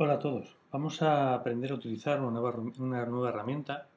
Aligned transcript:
Hola 0.00 0.12
a 0.12 0.18
todos, 0.20 0.54
vamos 0.70 1.02
a 1.02 1.34
aprender 1.34 1.72
a 1.72 1.74
utilizar 1.74 2.20
una 2.20 2.40
nueva, 3.04 3.28
herramienta 3.28 3.88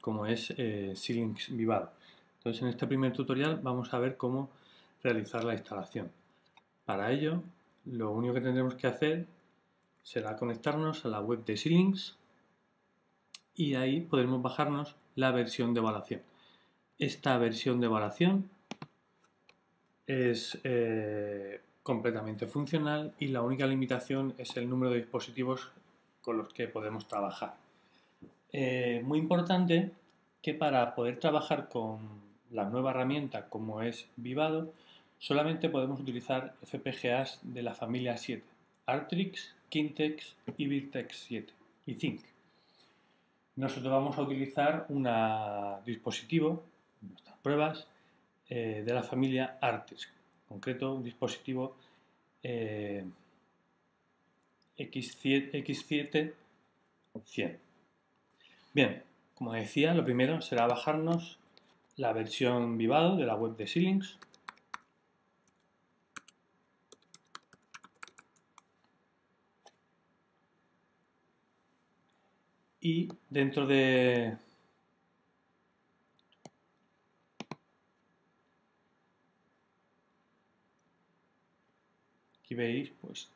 como 0.00 0.26
es 0.26 0.52
eh, 0.58 0.94
Xilinx 0.96 1.54
Vivado. 1.56 1.92
Entonces 2.38 2.60
en 2.62 2.68
este 2.70 2.88
primer 2.88 3.12
tutorial 3.12 3.60
vamos 3.62 3.94
a 3.94 4.00
ver 4.00 4.16
cómo 4.16 4.50
realizar 5.04 5.44
la 5.44 5.54
instalación. 5.54 6.10
Para 6.84 7.12
ello 7.12 7.44
lo 7.84 8.10
único 8.10 8.34
que 8.34 8.40
tendremos 8.40 8.74
que 8.74 8.88
hacer 8.88 9.28
será 10.02 10.36
conectarnos 10.36 11.04
a 11.04 11.08
la 11.10 11.20
web 11.20 11.44
de 11.44 11.58
Xilinx 11.58 12.16
y 13.54 13.76
ahí 13.76 14.00
podremos 14.00 14.42
bajarnos 14.42 14.96
la 15.14 15.30
versión 15.30 15.74
de 15.74 15.78
evaluación. 15.78 16.22
Esta 16.98 17.38
versión 17.38 17.78
de 17.78 17.86
evaluación 17.86 18.50
es 20.08 20.58
eh, 20.64 21.60
completamente 21.84 22.46
funcional 22.46 23.12
y 23.20 23.28
la 23.28 23.42
única 23.42 23.66
limitación 23.66 24.34
es 24.38 24.56
el 24.56 24.68
número 24.68 24.90
de 24.90 25.00
dispositivos 25.00 25.70
con 26.22 26.38
los 26.38 26.48
que 26.48 26.66
podemos 26.66 27.06
trabajar. 27.06 27.54
Eh, 28.52 29.02
muy 29.04 29.18
importante 29.18 29.92
que 30.42 30.54
para 30.54 30.94
poder 30.94 31.20
trabajar 31.20 31.68
con 31.68 32.00
la 32.50 32.64
nueva 32.64 32.90
herramienta 32.90 33.48
como 33.48 33.82
es 33.82 34.08
Vivado, 34.16 34.72
solamente 35.18 35.68
podemos 35.68 36.00
utilizar 36.00 36.54
FPGAs 36.62 37.40
de 37.42 37.62
la 37.62 37.74
familia 37.74 38.16
7, 38.16 38.42
Artrix, 38.86 39.54
Kintex 39.68 40.36
y 40.56 40.66
Virtex 40.66 41.16
7 41.26 41.52
y 41.86 41.94
Zinc. 41.94 42.22
Nosotros 43.56 43.92
vamos 43.92 44.16
a 44.16 44.22
utilizar 44.22 44.86
un 44.88 45.06
dispositivo, 45.84 46.62
nuestras 47.02 47.36
pruebas, 47.38 47.86
eh, 48.48 48.82
de 48.86 48.94
la 48.94 49.02
familia 49.02 49.58
Artrix, 49.60 50.08
concreto 50.54 50.94
un 50.94 51.02
dispositivo 51.02 51.76
eh, 52.42 53.04
X7, 54.78 55.50
X7 55.52 56.32
100. 57.24 57.58
Bien, 58.72 59.02
como 59.34 59.52
decía, 59.52 59.94
lo 59.94 60.04
primero 60.04 60.40
será 60.40 60.66
bajarnos 60.66 61.38
la 61.96 62.12
versión 62.12 62.78
Vivado 62.78 63.16
de 63.16 63.26
la 63.26 63.36
web 63.36 63.56
de 63.56 63.66
Xilinx. 63.66 64.18
Y 72.80 73.08
dentro 73.30 73.66
de, 73.66 74.36
Veis 82.54 82.92
pues, 83.00 83.28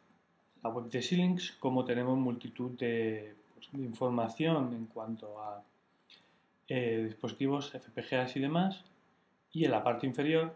la 0.63 0.71
web 0.71 0.91
de 0.91 1.03
Xilinx, 1.03 1.53
como 1.53 1.85
tenemos 1.85 2.17
multitud 2.19 2.71
de, 2.73 3.35
pues, 3.55 3.69
información 3.75 4.73
en 4.75 4.87
cuanto 4.87 5.41
a 5.41 5.63
eh, 6.69 7.05
dispositivos, 7.05 7.71
FPGAs 7.73 8.37
y 8.37 8.41
demás. 8.41 8.85
Y 9.53 9.65
en 9.65 9.71
la 9.71 9.83
parte 9.83 10.07
inferior 10.07 10.55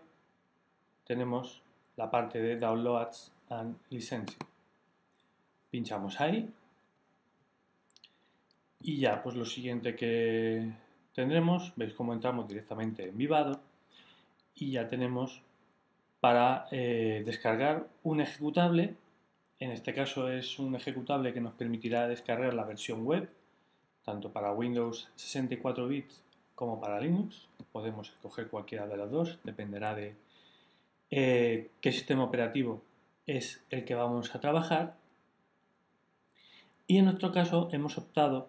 tenemos 1.07 1.63
la 1.97 2.11
parte 2.11 2.41
de 2.41 2.57
Downloads 2.59 3.33
and 3.49 3.77
Licensing. 3.91 4.39
Pinchamos 5.71 6.21
ahí. 6.21 6.51
Y 8.81 8.99
ya, 8.99 9.22
pues 9.22 9.37
lo 9.37 9.45
siguiente 9.45 9.95
que 9.95 10.72
tendremos, 11.15 11.72
veis 11.77 11.95
cómo 11.95 12.12
entramos 12.12 12.49
directamente 12.49 13.09
en 13.09 13.17
Vivado 13.17 13.61
y 14.55 14.72
ya 14.72 14.89
tenemos 14.89 15.41
para 16.22 16.69
eh, 16.71 17.25
descargar 17.27 17.88
un 18.05 18.21
ejecutable. 18.21 18.94
En 19.59 19.72
este 19.72 19.93
caso 19.93 20.28
es 20.28 20.60
un 20.60 20.77
ejecutable 20.77 21.33
que 21.34 21.41
nos 21.41 21.55
permitirá 21.55 22.06
descargar 22.06 22.55
la 22.55 22.62
versión 22.62 23.05
web, 23.05 23.28
tanto 24.05 24.31
para 24.33 24.53
Windows 24.53 25.10
64 25.16 25.88
bits 25.88 26.22
como 26.55 26.81
para 26.81 27.00
Linux. 27.00 27.49
Podemos 27.72 28.09
escoger 28.10 28.47
cualquiera 28.47 28.87
de 28.87 28.97
las 28.97 29.10
dos, 29.10 29.41
dependerá 29.43 29.97
de 29.97 30.15
eh, 31.10 31.71
qué 31.81 31.91
sistema 31.91 32.22
operativo 32.22 32.81
es 33.27 33.65
el 33.71 33.84
que 33.84 33.97
vamos 33.97 34.33
a 34.33 34.39
trabajar. 34.39 34.94
Y 36.87 36.99
en 36.99 37.06
nuestro 37.06 37.33
caso 37.33 37.69
hemos 37.72 37.99
optado 37.99 38.49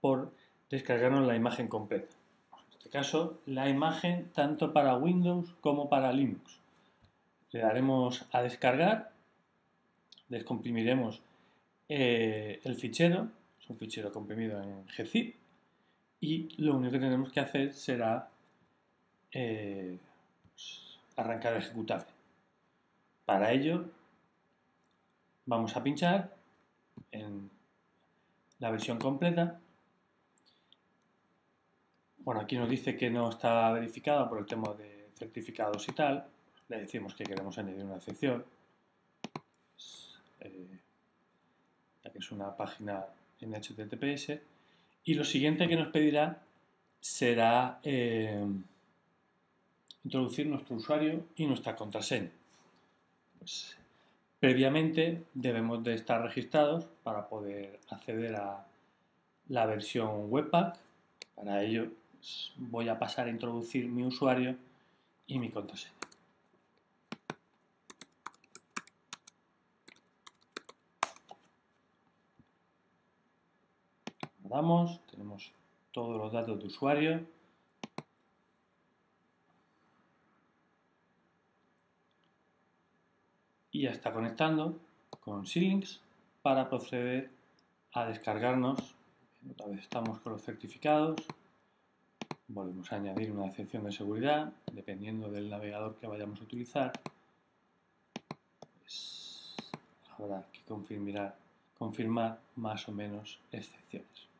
por 0.00 0.32
descargarnos 0.68 1.28
la 1.28 1.36
imagen 1.36 1.68
completa. 1.68 2.16
En 2.52 2.72
este 2.76 2.90
caso, 2.90 3.38
la 3.46 3.68
imagen 3.68 4.32
tanto 4.34 4.72
para 4.72 4.96
Windows 4.96 5.54
como 5.60 5.88
para 5.88 6.12
Linux. 6.12 6.63
Le 7.54 7.60
daremos 7.60 8.26
a 8.32 8.42
descargar, 8.42 9.12
descomprimiremos 10.28 11.22
eh, 11.88 12.60
el 12.64 12.74
fichero, 12.74 13.28
es 13.60 13.70
un 13.70 13.78
fichero 13.78 14.10
comprimido 14.10 14.60
en 14.60 14.84
gzip, 14.86 15.36
y 16.18 16.48
lo 16.60 16.76
único 16.76 16.94
que 16.94 16.98
tenemos 16.98 17.30
que 17.30 17.38
hacer 17.38 17.72
será 17.72 18.28
eh, 19.30 20.00
arrancar 21.14 21.52
el 21.52 21.60
ejecutable. 21.60 22.06
Para 23.24 23.52
ello 23.52 23.84
vamos 25.46 25.76
a 25.76 25.82
pinchar 25.84 26.34
en 27.12 27.48
la 28.58 28.72
versión 28.72 28.98
completa. 28.98 29.60
Bueno, 32.18 32.40
aquí 32.40 32.56
nos 32.56 32.68
dice 32.68 32.96
que 32.96 33.10
no 33.10 33.28
está 33.28 33.70
verificada 33.70 34.28
por 34.28 34.40
el 34.40 34.46
tema 34.46 34.74
de 34.74 35.08
certificados 35.14 35.88
y 35.88 35.92
tal 35.92 36.33
le 36.68 36.80
decimos 36.80 37.14
que 37.14 37.24
queremos 37.24 37.56
añadir 37.58 37.84
una 37.84 38.00
sección, 38.00 38.44
eh, 40.40 40.80
ya 42.02 42.10
que 42.10 42.18
es 42.18 42.32
una 42.32 42.56
página 42.56 43.04
en 43.40 43.54
HTTPS, 43.54 44.40
y 45.04 45.14
lo 45.14 45.24
siguiente 45.24 45.68
que 45.68 45.76
nos 45.76 45.88
pedirá 45.88 46.42
será 47.00 47.80
eh, 47.82 48.46
introducir 50.04 50.46
nuestro 50.46 50.76
usuario 50.76 51.26
y 51.36 51.46
nuestra 51.46 51.76
contraseña. 51.76 52.30
Pues, 53.38 53.76
previamente 54.40 55.24
debemos 55.34 55.82
de 55.84 55.94
estar 55.94 56.22
registrados 56.22 56.86
para 57.02 57.28
poder 57.28 57.78
acceder 57.90 58.36
a 58.36 58.66
la 59.48 59.66
versión 59.66 60.30
Webpack. 60.30 60.78
Para 61.34 61.62
ello 61.62 61.88
pues, 62.12 62.52
voy 62.56 62.88
a 62.88 62.98
pasar 62.98 63.26
a 63.26 63.30
introducir 63.30 63.86
mi 63.86 64.02
usuario 64.02 64.56
y 65.26 65.38
mi 65.38 65.50
contraseña. 65.50 65.93
Tenemos 75.10 75.52
todos 75.90 76.16
los 76.16 76.32
datos 76.32 76.60
de 76.60 76.66
usuario. 76.66 77.26
Y 83.72 83.82
ya 83.82 83.90
está 83.90 84.12
conectando 84.12 84.78
con 85.24 85.44
Xilinx 85.44 86.00
para 86.42 86.68
proceder 86.68 87.30
a 87.94 88.04
descargarnos. 88.04 88.78
Otra 89.50 89.66
vez 89.66 89.80
estamos 89.80 90.20
con 90.20 90.34
los 90.34 90.42
certificados. 90.42 91.20
Volvemos 92.46 92.92
a 92.92 92.96
añadir 92.96 93.32
una 93.32 93.46
excepción 93.46 93.82
de 93.82 93.90
seguridad, 93.90 94.52
dependiendo 94.72 95.32
del 95.32 95.50
navegador 95.50 95.96
que 95.96 96.06
vayamos 96.06 96.40
a 96.40 96.44
utilizar. 96.44 96.92
Habrá 100.16 100.46
que 100.52 100.60
confirmar, 100.62 101.34
confirmar 101.76 102.38
más 102.54 102.88
o 102.88 102.92
menos 102.92 103.40
excepciones. 103.50 104.33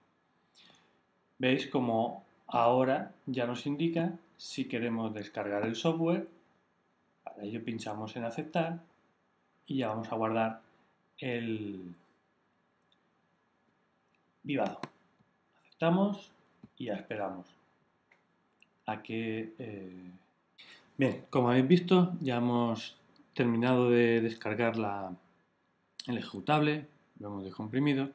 Veis 1.39 1.67
como 1.67 2.25
ahora 2.47 3.13
ya 3.27 3.47
nos 3.47 3.67
indica 3.67 4.13
si 4.37 4.67
queremos 4.67 5.13
descargar 5.15 5.65
el 5.65 5.75
software. 5.75 6.29
Para 7.23 7.43
ello 7.43 7.65
pinchamos 7.65 8.17
en 8.17 8.25
aceptar 8.25 8.81
y 9.67 9.79
ya 9.79 9.89
vamos 9.89 10.11
a 10.13 10.17
guardar 10.17 10.63
el 11.19 11.95
vivado. 14.43 14.81
Aceptamos 15.63 16.31
y 16.77 16.87
ya 16.87 16.95
esperamos 16.95 17.47
a 18.87 19.03
que... 19.03 19.55
Eh, 19.59 20.11
bien, 20.97 21.25
como 21.31 21.51
habéis 21.51 21.67
visto 21.67 22.13
ya 22.21 22.37
hemos 22.37 22.97
terminado 23.33 23.91
de 23.91 24.21
descargar 24.21 24.77
la, 24.77 25.13
el 26.07 26.19
ejecutable, 26.19 26.87
lo 27.19 27.29
hemos 27.29 27.45
descomprimido 27.45 28.11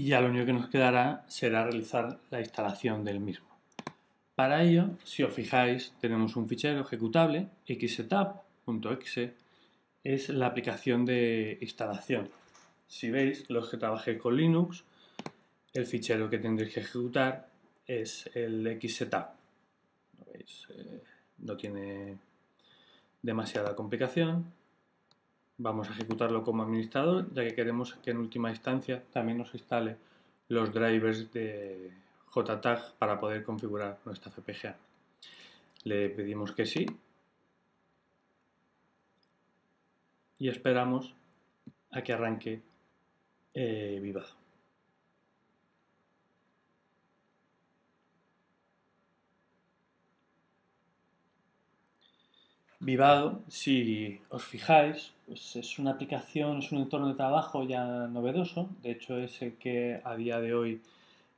y 0.00 0.04
ya 0.04 0.22
lo 0.22 0.28
único 0.30 0.46
que 0.46 0.54
nos 0.54 0.70
quedará 0.70 1.26
será 1.28 1.64
realizar 1.64 2.20
la 2.30 2.40
instalación 2.40 3.04
del 3.04 3.20
mismo. 3.20 3.46
Para 4.34 4.62
ello, 4.62 4.96
si 5.04 5.22
os 5.22 5.34
fijáis, 5.34 5.92
tenemos 6.00 6.36
un 6.36 6.48
fichero 6.48 6.80
ejecutable, 6.80 7.48
xsetup.exe, 7.66 9.34
es 10.02 10.30
la 10.30 10.46
aplicación 10.46 11.04
de 11.04 11.58
instalación. 11.60 12.30
Si 12.88 13.10
veis, 13.10 13.44
los 13.50 13.68
que 13.68 13.76
trabajéis 13.76 14.18
con 14.18 14.38
Linux, 14.38 14.84
el 15.74 15.84
fichero 15.84 16.30
que 16.30 16.38
tendréis 16.38 16.72
que 16.72 16.80
ejecutar 16.80 17.50
es 17.86 18.30
el 18.32 18.80
xsetup. 18.80 19.26
Eh, 20.32 21.02
no 21.40 21.58
tiene 21.58 22.16
demasiada 23.20 23.76
complicación. 23.76 24.46
Vamos 25.60 25.88
a 25.88 25.92
ejecutarlo 25.92 26.42
como 26.42 26.62
administrador, 26.62 27.32
ya 27.34 27.44
que 27.44 27.54
queremos 27.54 27.94
que 28.02 28.10
en 28.10 28.16
última 28.16 28.50
instancia 28.50 29.02
también 29.12 29.38
nos 29.38 29.54
instale 29.54 29.96
los 30.48 30.72
drivers 30.72 31.30
de 31.32 31.92
JTAG 32.34 32.94
para 32.98 33.20
poder 33.20 33.44
configurar 33.44 33.98
nuestra 34.04 34.30
FPGA. 34.32 34.76
Le 35.84 36.08
pedimos 36.10 36.52
que 36.52 36.66
sí 36.66 36.86
y 40.38 40.48
esperamos 40.48 41.14
a 41.90 42.02
que 42.02 42.12
arranque 42.12 42.62
eh, 43.52 43.98
Vivado. 44.02 44.39
Vivado, 52.82 53.42
si 53.48 54.22
os 54.30 54.42
fijáis, 54.42 55.12
pues 55.26 55.54
es 55.54 55.78
una 55.78 55.90
aplicación, 55.90 56.60
es 56.60 56.72
un 56.72 56.78
entorno 56.78 57.08
de 57.08 57.14
trabajo 57.14 57.62
ya 57.62 57.84
novedoso. 58.08 58.70
De 58.82 58.92
hecho, 58.92 59.18
es 59.18 59.42
el 59.42 59.56
que 59.56 60.00
a 60.02 60.16
día 60.16 60.40
de 60.40 60.54
hoy 60.54 60.80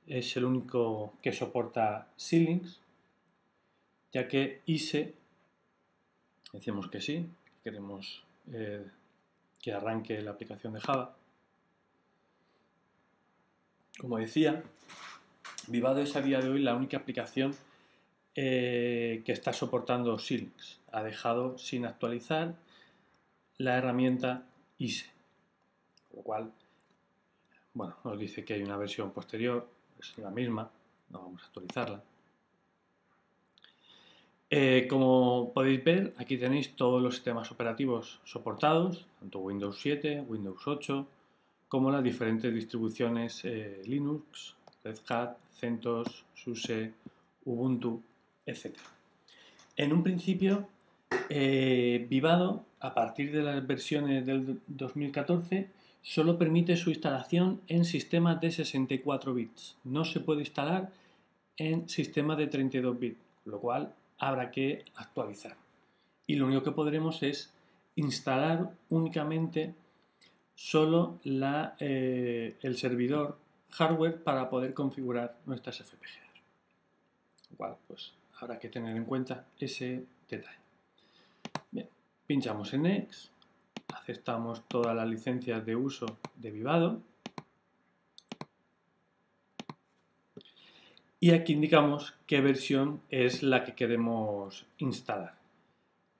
es 0.06 0.36
el 0.36 0.44
único 0.44 1.14
que 1.20 1.32
soporta 1.32 2.06
Xilinx, 2.16 2.78
ya 4.12 4.28
que 4.28 4.60
ISE, 4.66 5.14
decimos 6.52 6.88
que 6.88 7.00
sí, 7.00 7.26
queremos 7.64 8.22
eh, 8.52 8.86
que 9.60 9.72
arranque 9.72 10.22
la 10.22 10.30
aplicación 10.30 10.74
de 10.74 10.80
Java. 10.80 11.16
Como 13.98 14.18
decía, 14.18 14.62
Vivado 15.66 16.02
es 16.02 16.14
a 16.14 16.22
día 16.22 16.40
de 16.40 16.50
hoy 16.50 16.62
la 16.62 16.76
única 16.76 16.98
aplicación 16.98 17.52
eh, 18.36 19.22
que 19.24 19.32
está 19.32 19.52
soportando 19.52 20.16
Xilinx. 20.16 20.81
Ha 20.92 21.02
dejado 21.02 21.58
sin 21.58 21.84
actualizar 21.86 22.54
la 23.58 23.76
herramienta 23.76 24.46
ISE, 24.78 25.10
con 26.10 26.18
lo 26.18 26.22
cual, 26.22 26.52
bueno, 27.74 27.96
nos 28.04 28.18
dice 28.18 28.44
que 28.44 28.54
hay 28.54 28.62
una 28.62 28.76
versión 28.76 29.10
posterior, 29.10 29.66
es 29.98 30.16
la 30.18 30.30
misma, 30.30 30.70
no 31.10 31.20
vamos 31.20 31.42
a 31.42 31.46
actualizarla. 31.46 32.02
Eh, 34.54 34.86
como 34.86 35.50
podéis 35.54 35.82
ver, 35.82 36.12
aquí 36.18 36.36
tenéis 36.36 36.76
todos 36.76 37.02
los 37.02 37.14
sistemas 37.14 37.50
operativos 37.50 38.20
soportados, 38.24 39.06
tanto 39.18 39.38
Windows 39.38 39.78
7, 39.80 40.26
Windows 40.28 40.66
8, 40.66 41.06
como 41.68 41.90
las 41.90 42.02
diferentes 42.02 42.52
distribuciones 42.52 43.46
eh, 43.46 43.80
Linux, 43.86 44.54
Red 44.84 44.98
Hat, 45.08 45.38
CentOS, 45.58 46.26
SUSE, 46.34 46.92
Ubuntu, 47.46 48.02
etc. 48.44 48.76
En 49.74 49.90
un 49.94 50.02
principio, 50.02 50.68
eh, 51.28 52.06
Vivado, 52.08 52.64
a 52.80 52.94
partir 52.94 53.32
de 53.32 53.42
las 53.42 53.66
versiones 53.66 54.26
del 54.26 54.60
2014, 54.66 55.68
solo 56.02 56.36
permite 56.36 56.76
su 56.76 56.90
instalación 56.90 57.60
en 57.68 57.84
sistemas 57.84 58.40
de 58.40 58.50
64 58.50 59.34
bits. 59.34 59.76
No 59.84 60.04
se 60.04 60.20
puede 60.20 60.40
instalar 60.40 60.90
en 61.56 61.88
sistemas 61.88 62.38
de 62.38 62.48
32 62.48 62.98
bits, 62.98 63.20
lo 63.44 63.60
cual 63.60 63.94
habrá 64.18 64.50
que 64.50 64.84
actualizar. 64.96 65.56
Y 66.26 66.36
lo 66.36 66.46
único 66.46 66.62
que 66.62 66.72
podremos 66.72 67.22
es 67.22 67.52
instalar 67.96 68.70
únicamente 68.88 69.74
solo 70.54 71.18
eh, 71.24 72.56
el 72.60 72.76
servidor 72.76 73.38
hardware 73.70 74.22
para 74.22 74.48
poder 74.48 74.74
configurar 74.74 75.36
nuestras 75.46 75.78
FPGAs. 75.78 76.22
Igual, 77.52 77.76
pues 77.86 78.12
habrá 78.40 78.58
que 78.58 78.68
tener 78.68 78.96
en 78.96 79.04
cuenta 79.04 79.46
ese 79.58 80.04
detalle. 80.28 80.61
Pinchamos 82.26 82.72
en 82.72 82.82
Next, 82.82 83.32
aceptamos 83.92 84.66
todas 84.68 84.94
las 84.94 85.08
licencias 85.08 85.66
de 85.66 85.76
uso 85.76 86.18
de 86.36 86.50
Vivado 86.50 87.02
y 91.18 91.32
aquí 91.32 91.52
indicamos 91.52 92.14
qué 92.26 92.40
versión 92.40 93.00
es 93.10 93.42
la 93.42 93.64
que 93.64 93.74
queremos 93.74 94.66
instalar. 94.78 95.36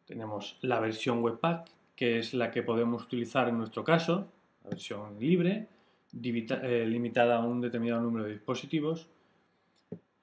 Tenemos 0.04 0.58
la 0.60 0.81
versión 0.81 1.22
Webpack, 1.22 1.70
que 1.96 2.19
es 2.19 2.34
la 2.34 2.50
que 2.50 2.62
podemos 2.62 3.04
utilizar 3.04 3.49
en 3.49 3.58
nuestro 3.58 3.82
caso, 3.82 4.28
la 4.64 4.70
versión 4.70 5.19
libre, 5.19 5.69
eh, 6.12 6.87
limitada 6.87 7.37
a 7.37 7.40
un 7.40 7.60
determinado 7.60 8.02
número 8.02 8.26
de 8.26 8.32
dispositivos, 8.32 9.08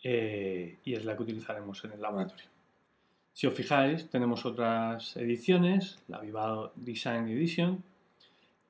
eh, 0.04 0.80
y 0.84 0.94
es 0.94 1.06
la 1.06 1.16
que 1.16 1.24
utilizaremos 1.24 1.84
en 1.86 1.94
el 1.94 2.02
laboratorio. 2.02 2.59
Si 3.40 3.48
os 3.48 3.54
fijáis, 3.54 4.10
tenemos 4.10 4.46
otras 4.46 5.16
ediciones, 5.16 5.98
la 6.10 6.20
Vivado 6.20 6.74
Design 6.76 7.30
Edition, 7.30 7.82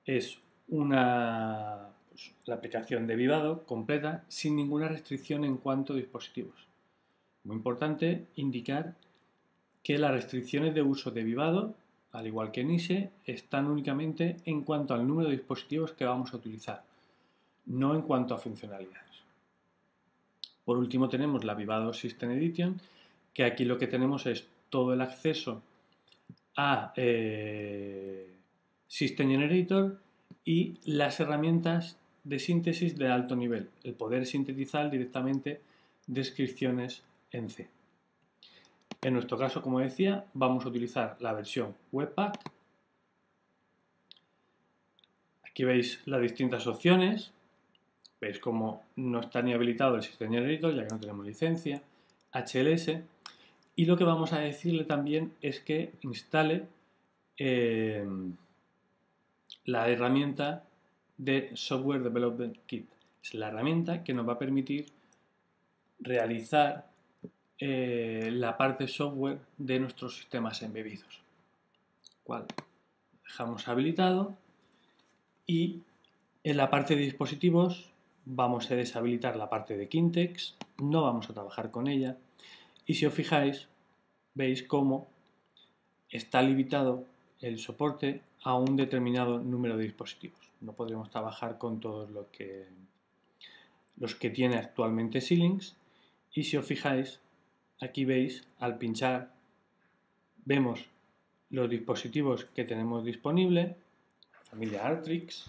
es 0.05 0.37
una 0.67 1.89
pues, 2.11 2.35
la 2.45 2.53
aplicación 2.53 3.07
de 3.07 3.15
Vivado 3.15 3.63
completa 3.65 4.23
sin 4.27 4.55
ninguna 4.55 4.87
restricción 4.87 5.43
en 5.43 5.57
cuanto 5.57 5.93
a 5.93 5.95
dispositivos. 5.95 6.67
Muy 7.45 7.55
importante 7.55 8.27
indicar 8.35 8.93
que 9.81 9.97
las 9.97 10.11
restricciones 10.11 10.75
de 10.75 10.83
uso 10.83 11.09
de 11.09 11.23
Vivado, 11.23 11.73
al 12.11 12.27
igual 12.27 12.51
que 12.51 12.61
en 12.61 13.09
están 13.25 13.65
únicamente 13.65 14.37
en 14.45 14.61
cuanto 14.61 14.93
al 14.93 15.07
número 15.07 15.29
de 15.29 15.37
dispositivos 15.37 15.93
que 15.93 16.05
vamos 16.05 16.31
a 16.31 16.37
utilizar, 16.37 16.83
no 17.65 17.95
en 17.95 18.03
cuanto 18.03 18.35
a 18.35 18.37
funcionalidades. 18.37 19.23
Por 20.63 20.77
último 20.77 21.09
tenemos 21.09 21.43
la 21.43 21.55
Vivado 21.55 21.91
System 21.91 22.29
Edition, 22.29 22.79
que 23.33 23.45
aquí 23.45 23.65
lo 23.65 23.79
que 23.79 23.87
tenemos 23.87 24.27
es 24.27 24.45
todo 24.69 24.93
el 24.93 25.01
acceso 25.01 25.61
a 26.55 26.93
eh, 26.95 28.35
System 28.87 29.29
Generator 29.29 29.99
y 30.43 30.75
las 30.83 31.19
herramientas 31.19 31.97
de 32.23 32.39
síntesis 32.39 32.97
de 32.97 33.07
alto 33.07 33.35
nivel, 33.35 33.69
el 33.83 33.93
poder 33.93 34.25
sintetizar 34.25 34.89
directamente 34.89 35.61
descripciones 36.07 37.03
en 37.31 37.49
C. 37.49 37.69
En 39.01 39.13
nuestro 39.13 39.37
caso, 39.37 39.61
como 39.61 39.79
decía, 39.79 40.25
vamos 40.33 40.65
a 40.65 40.69
utilizar 40.69 41.15
la 41.19 41.31
versión 41.31 41.75
Webpack. 41.91 42.37
Aquí 45.45 45.63
veis 45.63 46.01
las 46.05 46.21
distintas 46.21 46.67
opciones. 46.67 47.31
Veis 48.19 48.39
cómo 48.39 48.83
no 48.97 49.21
está 49.21 49.41
ni 49.41 49.53
habilitado 49.53 49.95
el 49.95 50.03
sistema 50.03 50.33
Generator, 50.33 50.75
ya 50.75 50.85
que 50.85 50.93
no 50.93 50.99
tenemos 50.99 51.25
licencia. 51.25 51.81
HLS. 52.33 52.99
Y 53.79 53.85
lo 53.85 53.95
que 53.95 54.03
vamos 54.03 54.33
a 54.33 54.39
decirle 54.39 54.83
también 54.83 55.31
es 55.41 55.61
que 55.61 55.93
instale 56.01 56.67
eh, 57.37 58.05
la 59.63 59.87
herramienta 59.87 60.65
de 61.17 61.51
Software 61.53 62.03
Development 62.03 62.57
Kit. 62.65 62.89
Es 63.23 63.33
la 63.35 63.47
herramienta 63.47 64.03
que 64.03 64.13
nos 64.13 64.27
va 64.27 64.33
a 64.33 64.37
permitir 64.37 64.87
realizar 65.97 66.89
eh, 67.57 68.29
la 68.33 68.57
parte 68.57 68.85
software 68.89 69.39
de 69.57 69.79
nuestros 69.79 70.17
sistemas 70.17 70.61
embebidos. 70.61 71.21
Cual 72.25 72.47
dejamos 73.23 73.65
habilitado 73.69 74.35
y 75.47 75.83
en 76.43 76.57
la 76.57 76.69
parte 76.69 76.97
de 76.97 77.03
dispositivos 77.03 77.93
vamos 78.25 78.69
a 78.71 78.75
deshabilitar 78.75 79.37
la 79.37 79.49
parte 79.49 79.77
de 79.77 79.87
Kintex, 79.87 80.57
no 80.79 81.03
vamos 81.03 81.29
a 81.29 81.33
trabajar 81.33 81.71
con 81.71 81.87
ella 81.87 82.17
y 82.85 82.95
si 82.95 83.05
os 83.05 83.13
fijáis 83.13 83.68
veis 84.39 84.63
cómo 84.63 84.95
está 86.09 86.41
limitado 86.41 87.05
el 87.41 87.59
soporte 87.59 88.21
a 88.43 88.55
un 88.55 88.75
determinado 88.75 89.39
número 89.39 89.77
de 89.77 89.83
dispositivos 89.83 90.49
no 90.61 90.73
podremos 90.73 91.09
trabajar 91.09 91.57
con 91.57 91.79
todos 91.79 92.09
los 93.97 94.15
que 94.15 94.29
tiene 94.29 94.57
actualmente 94.57 95.21
Xilinx. 95.21 95.75
Y 96.33 96.43
si 96.43 96.57
os 96.57 96.65
fijáis, 96.65 97.19
aquí 97.79 98.05
veis, 98.05 98.45
al 98.59 98.77
pinchar, 98.77 99.31
vemos 100.45 100.85
los 101.49 101.69
dispositivos 101.69 102.45
que 102.45 102.65
tenemos 102.65 103.05
disponible, 103.05 103.75
familia 104.43 104.85
Artrix. 104.85 105.45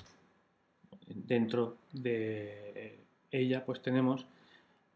Dentro 1.06 1.76
de 1.92 2.98
ella 3.30 3.64
pues 3.64 3.82
tenemos 3.82 4.26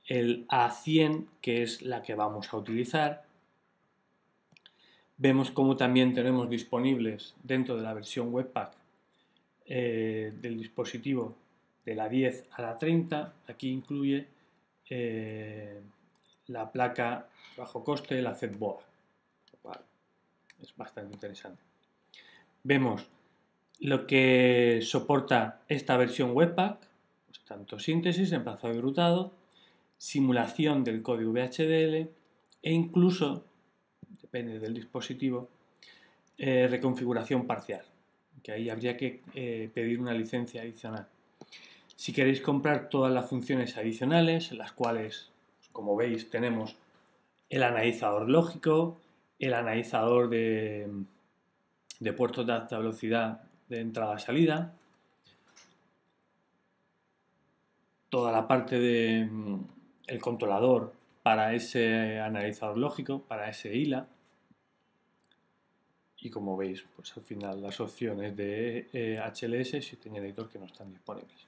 el 0.07 0.47
A100, 0.49 1.27
que 1.41 1.63
es 1.63 1.83
la 1.83 2.03
que 2.03 2.15
vamos 2.15 2.53
a 2.53 2.57
utilizar. 2.57 3.25
Vemos 5.25 5.51
como 5.51 5.75
también 5.75 6.13
tenemos 6.13 6.51
disponibles 6.51 7.35
dentro 7.43 7.77
de 7.77 7.83
la 7.83 7.95
versión 7.95 8.29
Webpack 8.31 8.73
eh, 9.65 10.35
del 10.39 10.59
dispositivo 10.59 11.35
de 11.83 11.95
la 11.95 12.11
10 12.11 12.49
a 12.51 12.61
la 12.61 12.77
30, 12.77 13.33
aquí 13.49 13.71
incluye 13.71 14.27
eh, 14.91 15.81
la 16.49 16.71
placa 16.71 17.27
bajo 17.57 17.83
coste, 17.83 18.21
la 18.21 18.37
lo 18.43 18.79
cual 19.63 19.81
es 20.61 20.77
bastante 20.77 21.15
interesante. 21.15 21.63
Vemos 22.63 23.09
lo 23.81 24.07
que 24.07 24.81
soporta 24.83 25.63
esta 25.69 25.97
versión 25.97 26.33
Webpack, 26.33 26.87
pues 27.29 27.41
tanto 27.47 27.79
síntesis, 27.79 28.31
emplazado 28.33 28.75
y 28.75 28.81
rutado, 28.83 29.33
simulación 29.97 30.85
del 30.85 31.01
código 31.01 31.33
VHDL 31.33 32.11
e 32.63 32.73
incluso, 32.73 33.47
depende 34.35 34.59
del 34.59 34.75
dispositivo, 34.75 35.49
eh, 36.39 36.67
reconfiguración 36.69 37.47
parcial 37.47 37.85
que 38.43 38.51
ahí 38.51 38.69
habría 38.69 38.97
que 38.97 39.23
eh, 39.33 39.71
pedir 39.73 40.01
una 40.01 40.13
licencia 40.13 40.61
adicional. 40.61 41.07
Si 41.95 42.13
queréis 42.13 42.41
comprar 42.41 42.91
todas 42.91 43.13
las 43.13 43.31
funciones 43.31 43.79
adicionales, 43.79 44.53
las 44.53 44.73
cuales, 44.73 45.31
como 45.73 45.97
veis, 45.97 46.29
tenemos 46.29 46.77
el 47.49 47.63
analizador 47.63 48.29
lógico, 48.29 49.01
el 49.39 49.55
analizador 49.55 50.29
de, 50.29 50.91
de 52.01 52.13
puertos 52.13 52.45
de 52.47 52.53
alta 52.53 52.77
velocidad 52.77 53.41
de 53.69 53.81
entrada-salida, 53.81 54.75
toda 58.11 58.31
la 58.33 58.47
parte 58.47 58.79
del 58.79 59.31
mm, 59.31 59.67
el 60.09 60.21
controlador 60.21 60.93
para 61.23 61.55
ese 61.55 62.21
analizador 62.21 62.77
lógico, 62.77 63.23
para 63.23 63.49
ese 63.49 63.75
ILA. 63.75 64.09
Y 66.25 66.31
como 66.31 66.57
veis, 66.57 66.83
pues 66.97 67.15
al 67.19 67.23
final 67.23 67.61
las 67.61 67.81
opciones 67.81 68.35
de 68.35 68.89
HLS 69.23 69.75
y 69.75 69.83
System 69.83 70.17
Editor 70.17 70.49
que 70.49 70.59
no 70.59 70.65
están 70.65 70.91
disponibles. 70.91 71.47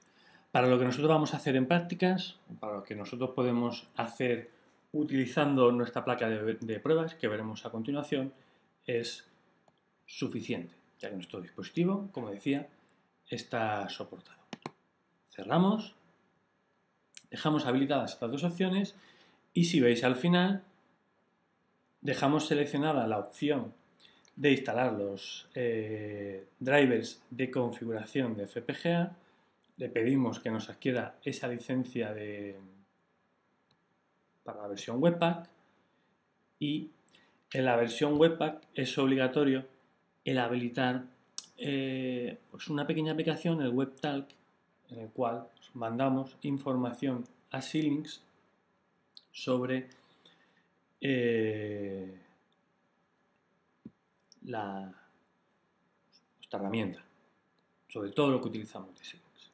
Para 0.51 0.67
lo 0.67 0.77
que 0.77 0.85
nosotros 0.85 1.09
vamos 1.09 1.33
a 1.33 1.37
hacer 1.37 1.55
en 1.55 1.65
prácticas, 1.65 2.35
para 2.59 2.75
lo 2.75 2.83
que 2.83 2.93
nosotros 2.93 3.31
podemos 3.31 3.87
hacer 3.95 4.51
utilizando 4.91 5.71
nuestra 5.71 6.05
placa 6.05 6.29
de, 6.29 6.79
pruebas, 6.79 7.15
que 7.15 7.27
veremos 7.27 7.65
a 7.65 7.71
continuación, 7.71 8.31
es 8.85 9.25
suficiente, 10.05 10.75
ya 10.99 11.09
que 11.09 11.15
nuestro 11.15 11.41
dispositivo, 11.41 12.09
como 12.11 12.29
decía, 12.29 12.67
está 13.27 13.89
soportado. 13.89 14.37
Cerramos, 15.31 15.95
dejamos 17.31 17.65
habilitadas 17.65 18.13
estas 18.13 18.31
dos 18.31 18.43
opciones 18.43 18.93
y 19.55 19.65
si 19.65 19.79
veis 19.79 20.03
al 20.03 20.17
final, 20.17 20.61
dejamos 22.01 22.45
seleccionada 22.45 23.07
la 23.07 23.17
opción 23.17 23.73
de 24.37 24.51
instalar 24.51 24.93
los 24.93 25.49
eh, 25.55 26.45
drivers 26.59 27.21
de 27.31 27.51
configuración 27.51 28.37
de 28.37 28.47
FPGA, 28.47 29.17
le 29.77 29.89
pedimos 29.89 30.39
que 30.39 30.51
nos 30.51 30.69
adquiera 30.69 31.15
esa 31.23 31.47
licencia 31.47 32.13
de, 32.13 32.55
para 34.43 34.61
la 34.61 34.67
versión 34.67 35.01
Webpack. 35.01 35.49
Y 36.59 36.91
en 37.51 37.65
la 37.65 37.75
versión 37.75 38.19
Webpack 38.19 38.61
es 38.75 38.97
obligatorio 38.97 39.65
el 40.23 40.37
habilitar 40.37 41.03
eh, 41.57 42.37
pues 42.51 42.67
una 42.67 42.85
pequeña 42.85 43.13
aplicación, 43.13 43.61
el 43.61 43.69
WebTalk, 43.69 44.29
en 44.89 44.99
el 44.99 45.09
cual 45.09 45.47
mandamos 45.73 46.37
información 46.43 47.25
a 47.49 47.61
Xilinx 47.61 48.21
sobre 49.31 49.87
eh, 51.01 52.19
la, 54.47 54.93
nuestra 56.37 56.59
herramienta, 56.59 57.03
sobre 57.87 58.11
todo 58.11 58.31
lo 58.31 58.41
que 58.41 58.47
utilizamos 58.47 58.97
de 58.97 59.03
Xilinx. 59.03 59.51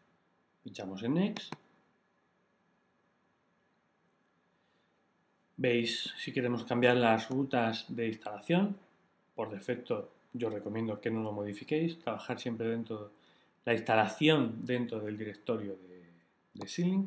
Pinchamos 0.63 1.03
en 1.03 1.13
Next 1.15 1.53
Veis 5.57 6.13
si 6.17 6.31
queremos 6.31 6.63
cambiar 6.65 6.97
las 6.97 7.29
rutas 7.29 7.85
de 7.88 8.07
instalación. 8.07 8.75
Por 9.35 9.51
defecto 9.51 10.12
yo 10.33 10.50
recomiendo 10.50 11.00
que 11.00 11.12
no 11.12 11.21
lo 11.21 11.31
modifiquéis, 11.31 12.00
trabajar 12.00 12.39
siempre 12.39 12.67
dentro 12.67 13.05
de 13.05 13.09
la 13.65 13.73
instalación 13.73 14.65
dentro 14.65 15.00
del 15.00 15.17
directorio 15.17 15.75
de, 15.75 16.03
de. 16.53 17.05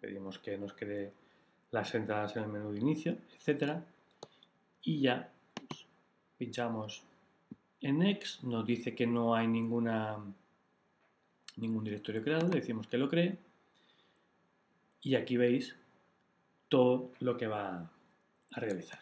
Pedimos 0.00 0.38
que 0.38 0.56
nos 0.56 0.72
cree 0.72 1.12
las 1.72 1.94
entradas 1.94 2.36
en 2.36 2.44
el 2.44 2.48
menú 2.48 2.72
de 2.72 2.78
inicio, 2.78 3.16
etc. 3.38 3.80
Y 4.82 5.00
ya 5.00 5.31
pinchamos 6.42 7.04
en 7.80 8.00
Next, 8.00 8.42
nos 8.42 8.66
dice 8.66 8.96
que 8.96 9.06
no 9.06 9.36
hay 9.36 9.46
ninguna, 9.46 10.18
ningún 11.56 11.84
directorio 11.84 12.20
creado, 12.20 12.48
decimos 12.48 12.88
que 12.88 12.98
lo 12.98 13.08
cree. 13.08 13.38
Y 15.02 15.14
aquí 15.14 15.36
veis 15.36 15.76
todo 16.68 17.12
lo 17.20 17.36
que 17.36 17.46
va 17.46 17.88
a 18.50 18.60
realizar. 18.60 18.98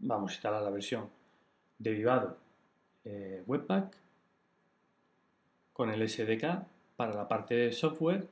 Vamos 0.00 0.30
a 0.30 0.34
instalar 0.34 0.62
la 0.62 0.68
versión 0.68 1.08
de 1.78 1.90
Vivado 1.92 2.36
eh, 3.06 3.42
Webpack 3.46 3.96
con 5.72 5.88
el 5.88 6.06
SDK 6.06 6.66
para 6.96 7.14
la 7.14 7.28
parte 7.28 7.54
de 7.54 7.72
software 7.72 8.28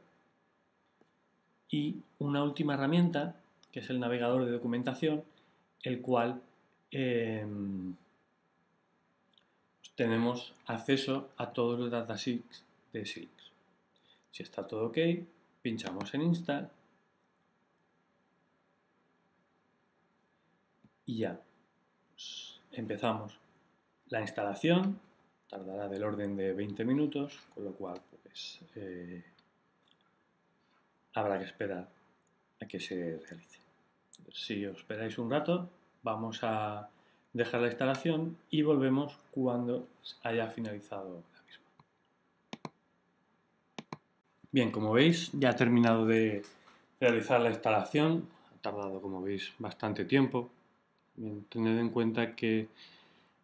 y 1.71 2.03
una 2.19 2.45
última 2.45 2.75
herramienta 2.75 3.37
que 3.73 3.81
es 3.81 3.89
el 3.89 3.99
navegador 3.99 4.45
de 4.45 4.53
documentación 4.53 5.25
el 5.83 6.03
cual 6.03 6.43
em, 6.91 7.95
tenemos 9.95 10.53
acceso 10.67 11.31
a 11.37 11.53
todos 11.53 11.79
los 11.79 11.91
datasets 11.91 12.65
de 12.93 13.07
Silk. 13.07 13.31
Si 14.31 14.43
está 14.43 14.67
todo 14.67 14.87
ok, 14.87 14.99
pinchamos 15.63 16.13
en 16.15 16.23
Install. 16.23 16.71
Y 21.07 21.19
ya 21.19 21.41
pues, 22.13 22.61
empezamos. 22.73 23.39
La 24.09 24.21
instalación 24.21 25.01
tardará 25.49 25.89
del 25.89 26.05
orden 26.05 26.37
de 26.37 26.53
20 26.53 26.85
minutos 26.85 27.41
con 27.55 27.65
lo 27.65 27.73
cual 27.73 28.01
pues 28.23 28.61
eh, 28.75 29.25
habrá 31.15 31.39
que 31.39 31.45
esperar 31.45 31.89
a 32.61 32.67
que 32.67 32.79
se 32.79 33.19
realice. 33.19 33.61
Si 34.33 34.67
os 34.67 34.79
esperáis 34.79 35.19
un 35.19 35.31
rato 35.31 35.71
vamos 36.07 36.39
a 36.43 36.89
dejar 37.33 37.61
la 37.61 37.67
instalación 37.67 38.37
y 38.49 38.63
volvemos 38.63 39.19
cuando 39.33 39.87
haya 40.23 40.47
finalizado 40.47 41.23
la 41.35 41.41
misma 41.47 41.67
bien 44.53 44.71
como 44.71 44.93
veis 44.93 45.31
ya 45.33 45.51
ha 45.51 45.57
terminado 45.57 46.07
de 46.07 46.45
realizar 47.01 47.41
la 47.41 47.51
instalación 47.51 48.29
ha 48.55 48.63
tardado 48.63 49.03
como 49.03 49.21
veis 49.21 49.53
bastante 49.59 50.05
tiempo 50.05 50.49
tened 51.51 51.79
en 51.79 51.91
cuenta 51.91 52.35
que 52.35 52.69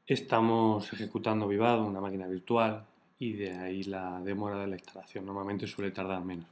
estamos 0.06 0.92
ejecutando 0.92 1.48
Vivado, 1.48 1.84
una 1.84 2.00
máquina 2.00 2.26
virtual, 2.26 2.84
y 3.18 3.32
de 3.34 3.52
ahí 3.52 3.82
la 3.84 4.20
demora 4.20 4.58
de 4.58 4.66
la 4.66 4.76
instalación. 4.76 5.24
Normalmente 5.24 5.66
suele 5.66 5.90
tardar 5.90 6.24
menos. 6.24 6.46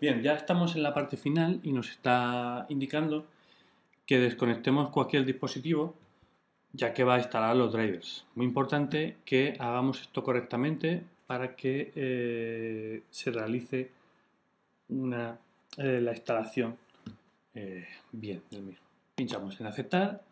Bien, 0.00 0.22
ya 0.22 0.34
estamos 0.34 0.76
en 0.76 0.82
la 0.82 0.92
parte 0.92 1.16
final 1.16 1.60
y 1.62 1.72
nos 1.72 1.90
está 1.90 2.66
indicando 2.68 3.26
que 4.06 4.18
desconectemos 4.18 4.90
cualquier 4.90 5.24
dispositivo 5.24 5.94
ya 6.74 6.92
que 6.92 7.04
va 7.04 7.14
a 7.14 7.18
instalar 7.18 7.56
los 7.56 7.72
drivers. 7.72 8.26
Muy 8.34 8.46
importante 8.46 9.18
que 9.24 9.56
hagamos 9.60 10.00
esto 10.00 10.24
correctamente 10.24 11.04
para 11.26 11.54
que 11.54 11.92
eh, 11.94 13.02
se 13.10 13.30
realice 13.30 13.90
una, 14.88 15.38
eh, 15.78 16.00
la 16.00 16.10
instalación 16.10 16.76
eh, 17.54 17.86
bien 18.10 18.42
del 18.50 18.62
mismo. 18.62 18.84
Pinchamos 19.14 19.58
en 19.60 19.66
aceptar 19.66 20.22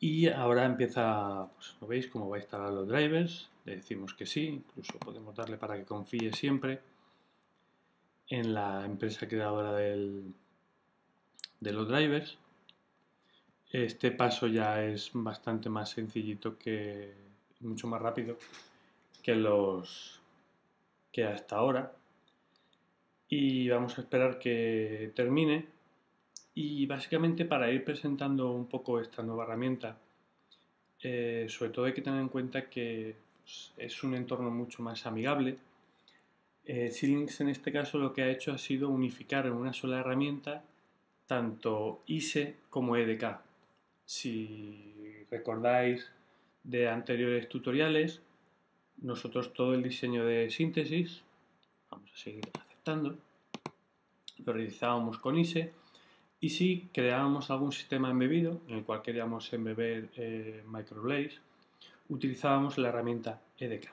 y 0.00 0.28
ahora 0.28 0.64
empieza, 0.64 1.46
pues 1.54 1.76
lo 1.80 1.86
veis, 1.86 2.08
cómo 2.08 2.30
va 2.30 2.36
a 2.36 2.40
instalar 2.40 2.72
los 2.72 2.88
drivers. 2.88 3.50
Le 3.66 3.76
decimos 3.76 4.14
que 4.14 4.24
sí, 4.24 4.46
incluso 4.46 4.98
podemos 4.98 5.36
darle 5.36 5.58
para 5.58 5.76
que 5.76 5.84
confíe 5.84 6.32
siempre 6.32 6.80
en 8.28 8.54
la 8.54 8.86
empresa 8.86 9.28
creadora 9.28 9.74
del, 9.74 10.32
de 11.60 11.72
los 11.72 11.86
drivers. 11.86 12.38
Este 13.70 14.10
paso 14.12 14.46
ya 14.46 14.82
es 14.82 15.10
bastante 15.12 15.68
más 15.68 15.90
sencillito 15.90 16.56
que 16.58 17.12
mucho 17.60 17.86
más 17.86 18.00
rápido 18.00 18.38
que 19.22 19.34
los 19.34 20.20
que 21.12 21.24
hasta 21.24 21.56
ahora. 21.56 21.92
Y 23.28 23.68
vamos 23.68 23.98
a 23.98 24.00
esperar 24.00 24.38
que 24.38 25.12
termine 25.14 25.66
y 26.54 26.86
básicamente 26.86 27.44
para 27.44 27.70
ir 27.70 27.84
presentando 27.84 28.52
un 28.52 28.66
poco 28.66 29.00
esta 29.00 29.22
nueva 29.22 29.44
herramienta, 29.44 29.98
eh, 31.02 31.46
sobre 31.50 31.70
todo 31.70 31.84
hay 31.84 31.92
que 31.92 32.00
tener 32.00 32.20
en 32.20 32.30
cuenta 32.30 32.70
que 32.70 33.16
pues, 33.44 33.72
es 33.76 34.02
un 34.02 34.14
entorno 34.14 34.50
mucho 34.50 34.82
más 34.82 35.04
amigable. 35.04 35.58
Eh, 36.64 36.90
en 37.02 37.48
este 37.48 37.70
caso 37.70 37.98
lo 37.98 38.14
que 38.14 38.22
ha 38.22 38.30
hecho 38.30 38.52
ha 38.52 38.58
sido 38.58 38.88
unificar 38.88 39.44
en 39.46 39.52
una 39.52 39.74
sola 39.74 40.00
herramienta 40.00 40.64
tanto 41.26 42.02
ISE 42.06 42.56
como 42.70 42.96
EDK. 42.96 43.47
Si 44.08 45.26
recordáis 45.30 46.10
de 46.64 46.88
anteriores 46.88 47.46
tutoriales, 47.46 48.22
nosotros 49.02 49.52
todo 49.52 49.74
el 49.74 49.82
diseño 49.82 50.24
de 50.24 50.48
síntesis, 50.48 51.22
vamos 51.90 52.10
a 52.14 52.16
seguir 52.16 52.48
aceptando, 52.58 53.18
lo 54.46 54.52
realizábamos 54.54 55.18
con 55.18 55.36
ISE 55.36 55.74
y 56.40 56.48
si 56.48 56.88
creábamos 56.94 57.50
algún 57.50 57.70
sistema 57.70 58.10
embebido 58.10 58.62
en 58.66 58.76
el 58.76 58.84
cual 58.84 59.02
queríamos 59.02 59.52
embeber 59.52 60.08
eh, 60.16 60.64
microblaze, 60.66 61.40
utilizábamos 62.08 62.78
la 62.78 62.88
herramienta 62.88 63.42
EDK. 63.58 63.92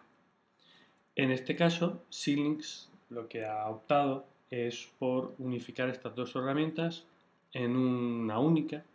En 1.17 1.31
este 1.31 1.57
caso, 1.57 2.05
Xilinx 2.10 2.89
lo 3.10 3.27
que 3.27 3.43
ha 3.45 3.67
optado 3.67 4.25
es 4.50 4.88
por 4.98 5.36
unificar 5.39 5.89
estas 5.89 6.15
dos 6.15 6.34
herramientas 6.38 7.03
en 7.51 7.75
una 7.75 8.39
única, 8.39 8.86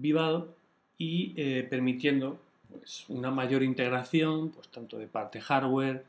Vivado, 0.00 0.54
y 0.98 1.32
eh, 1.36 1.66
permitiendo 1.68 2.38
pues, 2.68 2.80
pues 2.80 3.04
una 3.08 3.30
mayor 3.30 3.62
integración, 3.62 4.50
pues 4.50 4.68
tanto 4.68 4.98
de 4.98 5.06
parte 5.06 5.40
hardware, 5.40 6.04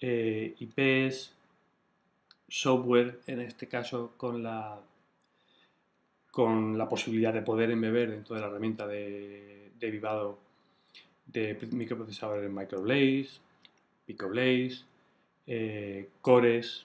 eh, 0.00 0.54
IPs, 0.58 1.32
software, 2.48 3.20
en 3.26 3.40
este 3.42 3.68
caso 3.68 4.14
con 4.16 4.42
la, 4.42 4.80
con 6.30 6.78
la 6.78 6.88
posibilidad 6.88 7.32
de 7.32 7.42
poder 7.42 7.70
embeber 7.70 8.10
dentro 8.10 8.34
de 8.34 8.40
la 8.40 8.48
herramienta 8.48 8.86
de, 8.86 9.70
de 9.78 9.90
vivado 9.90 10.38
de 11.26 11.58
microprocesadores 11.72 12.50
Microblaze, 12.50 13.40
PicoBlaze, 14.06 14.84
eh, 15.46 16.08
cores. 16.20 16.84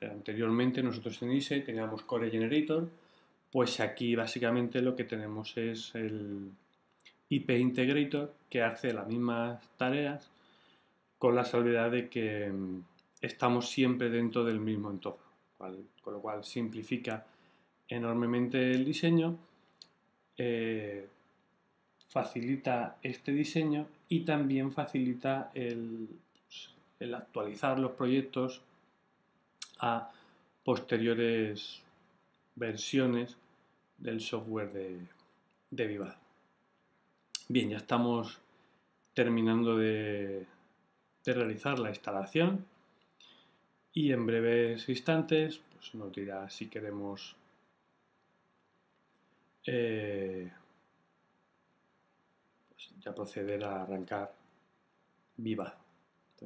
Anteriormente 0.00 0.82
nosotros 0.82 1.20
en 1.22 1.32
ISE 1.32 1.60
teníamos 1.60 2.02
Core 2.02 2.30
Generator, 2.30 2.88
pues 3.50 3.80
aquí 3.80 4.14
básicamente 4.14 4.80
lo 4.80 4.94
que 4.94 5.04
tenemos 5.04 5.56
es 5.56 5.94
el 5.94 6.50
IP 7.28 7.50
Integrator 7.50 8.34
que 8.48 8.62
hace 8.62 8.92
las 8.92 9.06
mismas 9.06 9.60
tareas 9.76 10.30
con 11.18 11.34
la 11.34 11.44
salvedad 11.44 11.90
de 11.90 12.08
que 12.08 12.50
mm, 12.50 12.82
estamos 13.20 13.68
siempre 13.68 14.08
dentro 14.10 14.44
del 14.44 14.60
mismo 14.60 14.90
entorno, 14.90 15.22
con 15.58 16.14
lo 16.14 16.20
cual 16.20 16.44
simplifica 16.44 17.26
enormemente 17.88 18.70
el 18.70 18.84
diseño, 18.84 19.36
eh, 20.36 21.06
facilita 22.08 22.98
este 23.02 23.32
diseño 23.32 23.86
y 24.08 24.20
también 24.20 24.72
facilita 24.72 25.50
el, 25.54 26.08
el 26.98 27.14
actualizar 27.14 27.78
los 27.78 27.92
proyectos 27.92 28.62
a 29.80 30.10
posteriores 30.64 31.82
versiones 32.60 33.36
del 33.96 34.20
software 34.20 34.70
de, 34.72 35.06
de 35.70 35.86
Vivado. 35.86 36.14
Bien, 37.48 37.70
ya 37.70 37.78
estamos 37.78 38.38
terminando 39.14 39.76
de, 39.76 40.46
realizar 41.24 41.78
la 41.78 41.90
instalación 41.90 42.66
y 43.92 44.12
en 44.12 44.26
breves 44.26 44.88
instantes 44.88 45.60
pues 45.72 45.94
nos 45.94 46.12
dirá 46.12 46.50
si 46.50 46.68
queremos 46.68 47.36
eh, 49.64 50.50
pues 52.68 52.90
ya 53.00 53.14
proceder 53.14 53.62
a 53.62 53.82
arrancar 53.82 54.34
Vivado 55.36 55.76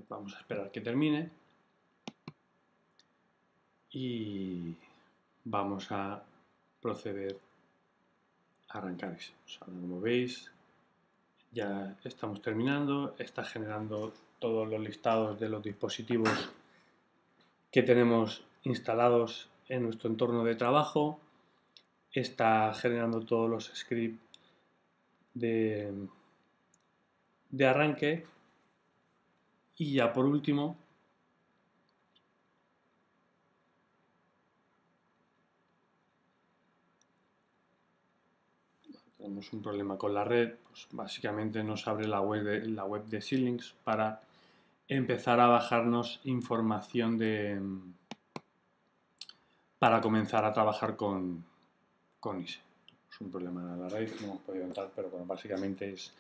vamos 0.09 0.35
a 0.35 0.41
esperar 0.41 0.71
que 0.71 0.83
termine 0.83 1.31
y 3.91 4.77
vamos 5.45 5.93
a 5.93 6.23
proceder 6.81 7.39
a 8.69 8.79
arrancar 8.79 9.13
eso. 9.13 9.33
como 9.61 10.01
veis, 10.01 10.51
ya 11.53 11.97
estamos 12.05 12.43
terminando, 12.43 13.15
está 13.19 13.45
generando 13.45 14.13
todos 14.39 14.69
los 14.69 14.81
listados 14.81 15.39
de 15.39 15.49
los 15.49 15.63
dispositivos 15.63 16.51
que 17.71 17.83
tenemos 17.83 18.45
instalados 18.65 19.49
en 19.69 19.85
nuestro 19.85 20.11
entorno 20.11 20.45
de 20.45 20.57
trabajo, 20.57 21.21
está 22.11 22.73
generando 22.75 23.21
todos 23.21 23.49
los 23.49 23.73
scripts 23.75 24.21
de, 25.35 25.93
de 27.51 27.67
arranque 27.67 28.27
y 29.77 29.95
ya 29.95 30.13
por 30.13 30.27
último, 30.27 30.77
tenemos 39.25 39.51
un 39.55 39.63
problema 39.63 39.97
con 39.97 40.13
la 40.13 40.23
red, 40.23 40.53
pues 40.69 40.87
básicamente 40.93 41.65
nos 41.65 41.89
abre 41.89 42.07
la 42.07 42.21
web 42.21 42.45
de, 42.45 42.67
la 42.67 42.85
web 42.85 43.07
de 43.07 43.59
para 43.83 44.21
empezar 44.87 45.41
a 45.41 45.47
bajarnos 45.47 46.21
información 46.25 47.17
de 47.17 47.59
para 49.79 50.03
comenzar 50.03 50.45
a 50.45 50.53
trabajar 50.53 50.97
con, 50.97 51.43
con 52.21 52.43
ISE. 52.43 52.61
Es 53.11 53.21
un 53.21 53.31
problema 53.31 53.65
de 53.65 53.83
la 53.83 53.89
red, 53.89 54.11
no 54.21 54.27
hemos 54.27 54.41
podido 54.43 54.65
entrar, 54.65 54.91
pero 54.95 55.09
bueno, 55.09 55.25
básicamente 55.25 55.95
es 55.95 56.13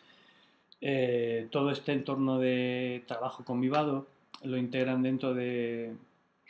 eh, 0.80 1.48
todo 1.50 1.70
este 1.70 1.92
entorno 1.92 2.38
de 2.38 3.04
trabajo 3.06 3.44
con 3.44 3.60
Vivado 3.60 4.06
lo 4.44 4.56
integran 4.56 5.02
dentro 5.02 5.34
de 5.34 5.94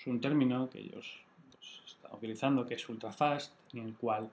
un 0.06 0.20
término 0.20 0.70
que 0.70 0.78
ellos 0.78 1.18
pues, 1.50 1.82
están 1.84 2.12
utilizando, 2.12 2.64
que 2.64 2.74
es 2.74 2.88
ultrafast, 2.88 3.52
en 3.72 3.80
el 3.80 3.94
cual 3.94 4.30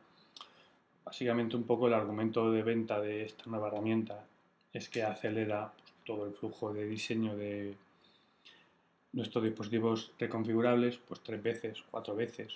básicamente 1.03 1.55
un 1.55 1.63
poco 1.63 1.87
el 1.87 1.93
argumento 1.93 2.51
de 2.51 2.63
venta 2.63 2.99
de 2.99 3.23
esta 3.23 3.45
nueva 3.47 3.67
herramienta 3.67 4.25
es 4.73 4.89
que 4.89 5.03
acelera 5.03 5.71
pues, 5.73 5.93
todo 6.05 6.25
el 6.25 6.33
flujo 6.33 6.73
de 6.73 6.87
diseño 6.87 7.35
de 7.35 7.75
nuestros 9.13 9.43
dispositivos 9.43 10.11
reconfigurables 10.17 10.97
pues 10.97 11.21
tres 11.21 11.41
veces, 11.43 11.83
cuatro 11.91 12.15
veces 12.15 12.53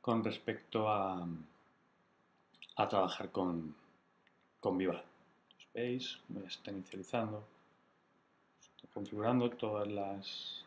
con 0.00 0.22
respecto 0.22 0.88
a, 0.88 1.26
a 2.76 2.88
trabajar 2.88 3.30
con, 3.30 3.74
con 4.60 4.78
Vivado 4.78 5.08
veis, 5.78 6.18
me 6.28 6.44
está 6.44 6.70
inicializando, 6.70 7.44
configurando 8.92 9.48
todas 9.50 9.86
las 9.86 10.64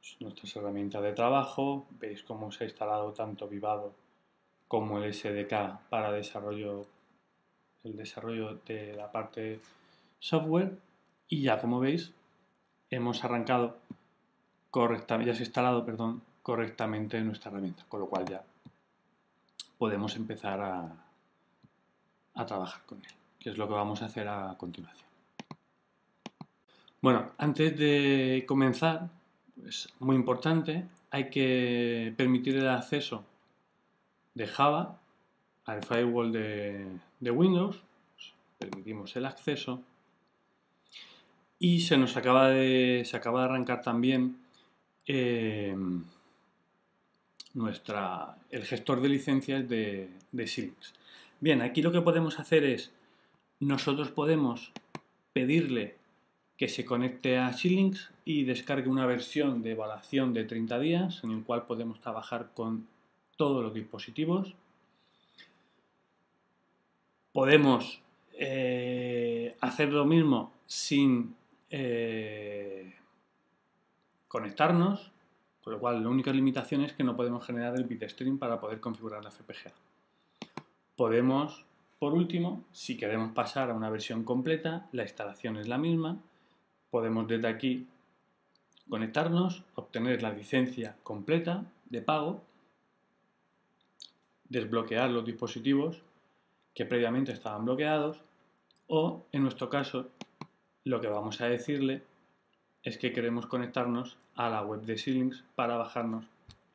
pues, 0.00 0.16
nuestras 0.20 0.56
herramientas 0.56 1.02
de 1.02 1.12
trabajo, 1.12 1.86
veis 2.00 2.22
cómo 2.22 2.50
se 2.50 2.64
ha 2.64 2.66
instalado 2.68 3.12
tanto 3.12 3.46
Vivado 3.46 3.92
como 4.70 5.02
el 5.02 5.12
SDK 5.12 5.80
para 5.88 6.12
desarrollo 6.12 6.86
el 7.82 7.96
desarrollo 7.96 8.60
de 8.66 8.94
la 8.94 9.10
parte 9.10 9.60
software 10.20 10.78
y 11.28 11.42
ya 11.42 11.60
como 11.60 11.80
veis 11.80 12.12
hemos 12.88 13.24
arrancado 13.24 13.78
correctamente, 14.70 15.32
ya 15.32 15.34
se 15.34 15.42
ha 15.42 15.46
instalado 15.46 15.84
perdón, 15.84 16.22
correctamente 16.44 17.20
nuestra 17.22 17.50
herramienta, 17.50 17.84
con 17.88 17.98
lo 17.98 18.06
cual 18.06 18.26
ya 18.26 18.44
podemos 19.76 20.14
empezar 20.14 20.60
a, 20.60 20.94
a 22.34 22.46
trabajar 22.46 22.82
con 22.86 22.98
él, 22.98 23.12
que 23.40 23.50
es 23.50 23.58
lo 23.58 23.66
que 23.66 23.74
vamos 23.74 24.02
a 24.02 24.06
hacer 24.06 24.28
a 24.28 24.54
continuación. 24.56 25.08
Bueno, 27.02 27.32
antes 27.38 27.76
de 27.76 28.44
comenzar, 28.46 29.08
es 29.66 29.88
muy 29.98 30.14
importante, 30.14 30.86
hay 31.10 31.28
que 31.28 32.14
permitir 32.16 32.56
el 32.56 32.68
acceso 32.68 33.24
de 34.34 34.46
Java 34.46 35.00
al 35.66 35.84
firewall 35.84 36.32
de, 36.32 37.30
Windows, 37.30 37.82
permitimos 38.58 39.14
el 39.16 39.26
acceso. 39.26 39.82
Y 41.58 41.80
se 41.80 41.96
nos 41.98 42.16
acaba 42.16 42.48
de, 42.48 43.02
se 43.04 43.16
acaba 43.16 43.40
de 43.40 43.44
arrancar 43.46 43.82
también 43.82 44.38
eh, 45.06 45.76
nuestra, 47.54 48.36
el 48.50 48.64
gestor 48.64 49.00
de 49.02 49.08
licencias 49.08 49.68
de, 49.68 50.08
de 50.32 50.72
Bien, 51.40 51.62
aquí 51.62 51.82
lo 51.82 51.92
que 51.92 52.00
podemos 52.00 52.38
hacer 52.38 52.64
es, 52.64 52.92
nosotros 53.60 54.10
podemos 54.10 54.72
pedirle 55.32 55.96
que 56.56 56.68
se 56.68 56.84
conecte 56.84 57.38
a 57.38 57.52
Xilinx 57.52 58.10
y 58.24 58.44
descargue 58.44 58.88
una 58.88 59.06
versión 59.06 59.62
de 59.62 59.72
evaluación 59.72 60.34
de 60.34 60.44
30 60.44 60.78
días 60.78 61.24
en 61.24 61.30
el 61.30 61.42
cual 61.42 61.66
podemos 61.66 62.00
trabajar 62.00 62.50
con 62.54 62.86
todos 63.40 63.64
los 63.64 63.72
dispositivos. 63.72 64.54
Podemos 67.32 68.02
eh, 68.34 69.56
hacer 69.62 69.94
lo 69.94 70.04
mismo 70.04 70.52
sin 70.66 71.34
eh, 71.70 72.96
conectarnos, 74.28 75.10
con 75.64 75.72
lo 75.72 75.80
cual 75.80 76.02
la 76.02 76.10
única 76.10 76.34
limitación 76.34 76.82
es 76.82 76.92
que 76.92 77.02
no 77.02 77.16
podemos 77.16 77.42
generar 77.46 77.74
el 77.76 77.84
bitstream 77.84 78.36
para 78.36 78.60
poder 78.60 78.78
configurar 78.78 79.24
la 79.24 79.30
FPGA. 79.30 79.72
Podemos, 80.94 81.64
por 81.98 82.12
último, 82.12 82.64
si 82.72 82.98
queremos 82.98 83.32
pasar 83.32 83.70
a 83.70 83.74
una 83.74 83.88
versión 83.88 84.22
completa, 84.22 84.86
la 84.92 85.04
instalación 85.04 85.56
es 85.56 85.66
la 85.66 85.78
misma. 85.78 86.18
Podemos 86.90 87.26
desde 87.26 87.48
aquí 87.48 87.86
conectarnos, 88.90 89.64
obtener 89.76 90.22
la 90.22 90.30
licencia 90.30 90.98
completa 91.02 91.64
de 91.86 92.02
pago, 92.02 92.49
desbloquear 94.50 95.08
los 95.10 95.24
dispositivos 95.24 96.02
que 96.74 96.84
previamente 96.84 97.32
estaban 97.32 97.64
bloqueados 97.64 98.20
o, 98.86 99.24
en 99.32 99.42
nuestro 99.42 99.70
caso, 99.70 100.08
lo 100.84 101.00
que 101.00 101.08
vamos 101.08 101.40
a 101.40 101.46
decirle 101.46 102.02
es 102.82 102.98
que 102.98 103.12
queremos 103.12 103.46
conectarnos 103.46 104.18
a 104.34 104.50
la 104.50 104.62
web 104.62 104.82
de 104.82 104.98
Xilinx 104.98 105.44
para 105.54 105.76
bajarnos, 105.76 106.26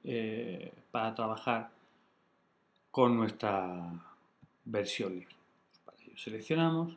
eh, 0.04 0.72
para 0.92 1.14
trabajar 1.14 1.70
con 2.92 3.18
nuestra 3.18 3.92
versión 4.64 5.14
libre. 5.20 5.36
Para 5.86 5.98
ello 6.02 6.18
seleccionamos 6.18 6.96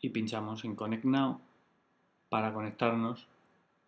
y 0.00 0.10
pinchamos 0.10 0.64
en 0.64 0.76
Connect 0.76 1.04
Now 1.04 1.40
para 2.28 2.52
conectarnos 2.52 3.26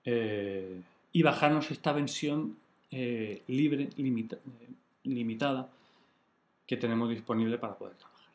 eh, 0.05 0.81
y 1.13 1.23
bajarnos 1.23 1.71
esta 1.71 1.93
versión 1.93 2.57
eh, 2.91 3.43
libre, 3.47 3.91
limita, 3.97 4.39
limitada 5.05 5.69
que 6.71 6.77
tenemos 6.77 7.09
disponible 7.09 7.59
para 7.59 7.77
poder 7.77 7.97
trabajar. 7.97 8.29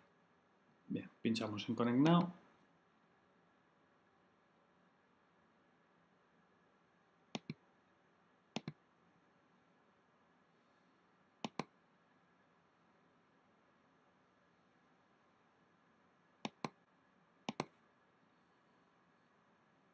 Bien, 0.90 1.10
pinchamos 1.22 1.70
en 1.70 1.76
Connect 1.76 1.98
Now. 2.00 2.34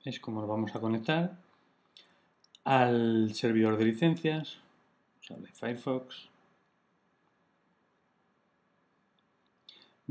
es 0.04 0.20
como 0.20 0.42
nos 0.42 0.50
vamos 0.50 0.76
a 0.76 0.80
conectar 0.80 1.38
al 2.64 3.36
servidor 3.36 3.78
de 3.78 3.86
licencias, 3.86 4.58
de 5.30 5.48
Firefox. 5.54 6.31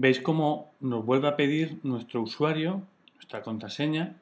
Veis 0.02 0.18
cómo 0.18 0.72
nos 0.80 1.04
vuelve 1.04 1.28
a 1.28 1.36
pedir 1.36 1.78
nuestro 1.82 2.22
usuario, 2.22 2.80
nuestra 3.16 3.42
contraseña. 3.42 4.18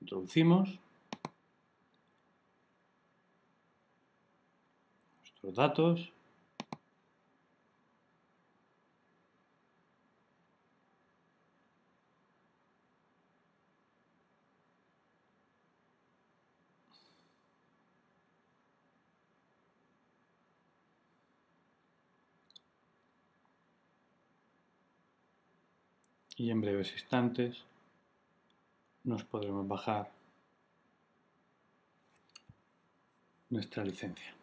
Introducimos 0.00 0.78
nuestros 5.18 5.54
datos. 5.56 6.12
Y 26.42 26.50
en 26.50 26.60
breves 26.60 26.92
instantes 26.92 27.62
nos 29.04 29.22
podremos 29.22 29.68
bajar 29.68 30.10
nuestra 33.50 33.84
licencia. 33.84 34.34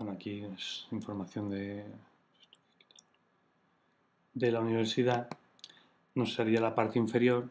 Bueno, 0.00 0.09
aquí 0.20 0.44
es 0.44 0.86
información 0.90 1.48
de, 1.48 1.82
de 4.34 4.52
la 4.52 4.60
universidad. 4.60 5.30
Nos 6.14 6.34
sería 6.34 6.60
la 6.60 6.74
parte 6.74 6.98
inferior 6.98 7.48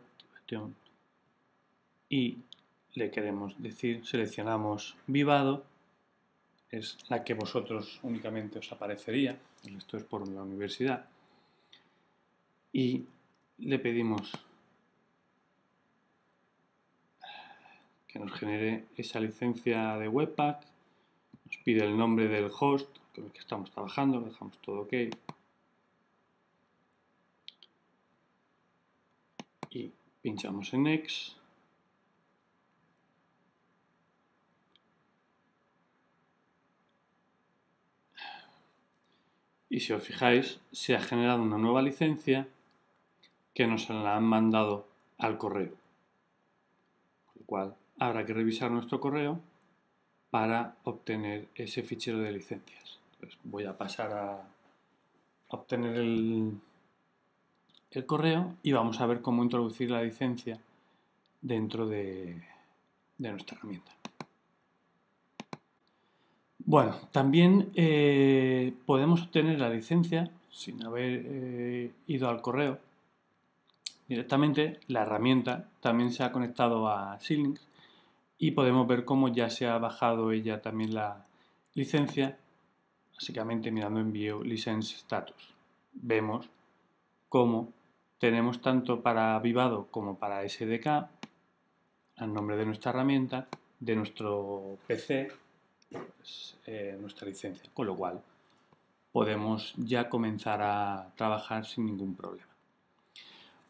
y 2.09 2.37
le 2.93 3.09
queremos 3.09 3.59
decir, 3.61 4.05
seleccionamos 4.05 4.95
Vivado, 5.07 5.65
es 6.69 6.97
la 7.09 7.23
que 7.23 7.33
vosotros 7.33 7.99
únicamente 8.03 8.59
os 8.59 8.71
aparecería, 8.71 9.37
esto 9.63 9.97
es 9.97 10.03
por 10.03 10.27
la 10.27 10.43
universidad, 10.43 11.05
y 12.73 13.05
le 13.57 13.79
pedimos 13.79 14.31
que 18.07 18.19
nos 18.19 18.31
genere 18.33 18.85
esa 18.97 19.19
licencia 19.19 19.97
de 19.97 20.07
Webpack 20.07 20.78
nos 21.49 21.57
pide 21.63 21.83
el 21.83 21.97
nombre 21.97 22.27
del 22.27 22.51
host 22.57 22.87
con 23.15 23.25
el 23.25 23.31
que 23.31 23.39
estamos 23.39 23.71
trabajando, 23.71 24.21
dejamos 24.21 24.57
todo 24.59 24.81
ok. 24.81 24.93
Y 29.71 29.91
pinchamos 30.21 30.73
en 30.73 30.83
Next. 30.83 31.37
Y 39.71 39.81
si 39.81 39.93
os 39.93 40.03
fijáis, 40.03 40.59
se 40.71 40.95
ha 40.95 41.01
generado 41.01 41.41
una 41.41 41.57
nueva 41.57 41.81
licencia 41.81 42.47
que 43.53 43.67
nos 43.67 43.89
la 43.89 44.15
han 44.15 44.23
mandado 44.23 44.87
al 45.17 45.37
correo. 45.37 45.73
Con 47.25 47.33
lo 47.39 47.45
cual, 47.45 47.75
habrá 47.99 48.25
que 48.25 48.33
revisar 48.33 48.71
nuestro 48.71 48.99
correo 48.99 49.39
para 50.29 50.75
obtener 50.83 51.47
ese 51.55 51.83
fichero 51.83 52.19
de 52.19 52.31
licencias. 52.31 52.99
voy 53.43 53.65
a 53.65 53.77
pasar 53.77 54.13
a 54.13 54.47
obtener 55.49 55.95
el, 55.95 56.59
el, 57.91 58.05
correo 58.05 58.55
y 58.61 58.71
vamos 58.71 59.01
a 59.01 59.07
ver 59.07 59.21
cómo 59.21 59.43
introducir 59.43 59.89
la 59.89 60.03
licencia 60.03 60.59
dentro 61.41 61.87
de, 61.87 62.41
nuestra 63.17 63.57
herramienta. 63.57 63.91
Bueno, 66.59 66.95
también 67.11 67.71
eh, 67.73 68.73
podemos 68.85 69.23
obtener 69.23 69.59
la 69.59 69.69
licencia 69.69 70.29
sin 70.51 70.83
haber 70.85 71.23
eh, 71.25 71.91
ido 72.05 72.29
al 72.29 72.41
correo. 72.41 72.77
Directamente 74.07 74.79
la 74.87 75.01
herramienta 75.01 75.67
también 75.81 76.11
se 76.11 76.23
ha 76.23 76.31
conectado 76.31 76.87
a 76.87 77.17
Xilinx 77.19 77.68
y 78.39 78.51
podemos 78.51 78.87
ver 78.87 79.03
cómo 79.03 79.27
ya 79.27 79.49
se 79.49 79.67
ha 79.67 79.77
bajado 79.77 80.31
ella 80.31 80.61
también 80.61 80.95
la 80.95 81.25
licencia, 81.75 82.37
básicamente 83.13 83.69
mirando 83.69 83.99
envío 83.99 84.41
license 84.41 84.95
status. 84.95 85.53
Vemos 85.91 86.49
cómo 87.27 87.73
tenemos 88.17 88.61
tanto 88.61 89.01
para 89.01 89.37
Vivado 89.39 89.87
como 89.91 90.17
para 90.17 90.47
SDK, 90.47 90.87
al 92.15 92.33
nombre 92.33 92.55
de 92.55 92.65
nuestra 92.65 92.91
herramienta, 92.91 93.47
de 93.79 93.95
nuestro 93.95 94.77
PC, 94.87 95.31
pues, 95.89 96.57
eh, 96.65 96.97
nuestra 96.99 97.27
licencia, 97.27 97.69
con 97.73 97.87
lo 97.87 97.95
cual 97.95 98.21
podemos 99.11 99.73
ya 99.77 100.09
comenzar 100.09 100.61
a 100.61 101.11
trabajar 101.17 101.65
sin 101.65 101.85
ningún 101.85 102.15
problema. 102.15 102.47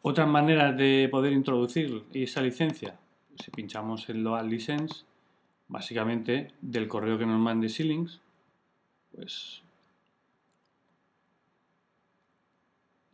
Otras 0.02 0.28
maneras 0.28 0.76
de 0.76 1.08
poder 1.10 1.32
introducir 1.32 2.04
esa 2.12 2.40
licencia, 2.40 2.98
si 3.42 3.50
pinchamos 3.50 4.08
en 4.08 4.22
Load 4.22 4.44
License, 4.44 5.04
básicamente 5.68 6.52
del 6.60 6.88
correo 6.88 7.18
que 7.18 7.26
nos 7.26 7.40
mande 7.40 7.68
Xilinx, 7.68 8.20
pues 9.14 9.62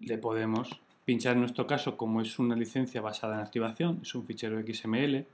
le 0.00 0.18
podemos 0.18 0.80
pinchar 1.04 1.34
en 1.34 1.40
nuestro 1.40 1.66
caso, 1.66 1.96
como 1.96 2.20
es 2.20 2.38
una 2.38 2.56
licencia 2.56 3.00
basada 3.00 3.36
en 3.36 3.40
activación, 3.40 4.00
es 4.02 4.14
un 4.14 4.26
fichero 4.26 4.60
XML, 4.60 5.24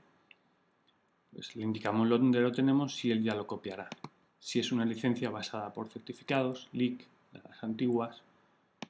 pues 1.33 1.55
le 1.55 1.63
indicamos 1.63 2.07
dónde 2.07 2.39
lo 2.39 2.51
tenemos 2.51 3.03
y 3.03 3.11
él 3.11 3.23
ya 3.23 3.35
lo 3.35 3.47
copiará. 3.47 3.89
Si 4.39 4.59
es 4.59 4.71
una 4.71 4.85
licencia 4.85 5.29
basada 5.29 5.73
por 5.73 5.89
certificados, 5.89 6.69
LEAK, 6.73 7.07
las 7.31 7.63
antiguas, 7.63 8.21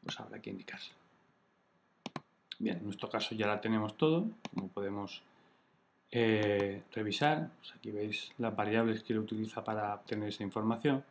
pues 0.03 0.19
habrá 0.19 0.41
que 0.41 0.49
indicarse. 0.49 0.91
Bien, 2.59 2.77
en 2.77 2.85
nuestro 2.85 3.09
caso 3.09 3.35
ya 3.35 3.47
la 3.47 3.61
tenemos 3.61 3.95
todo, 3.95 4.27
como 4.53 4.67
podemos 4.67 5.21
eh, 6.15 6.83
revisar, 6.91 7.49
pues 7.57 7.73
aquí 7.73 7.89
veis 7.89 8.31
las 8.37 8.55
variables 8.55 9.01
que 9.01 9.13
él 9.13 9.19
utiliza 9.19 9.63
para 9.63 9.95
obtener 9.95 10.29
esa 10.29 10.43
información, 10.43 11.03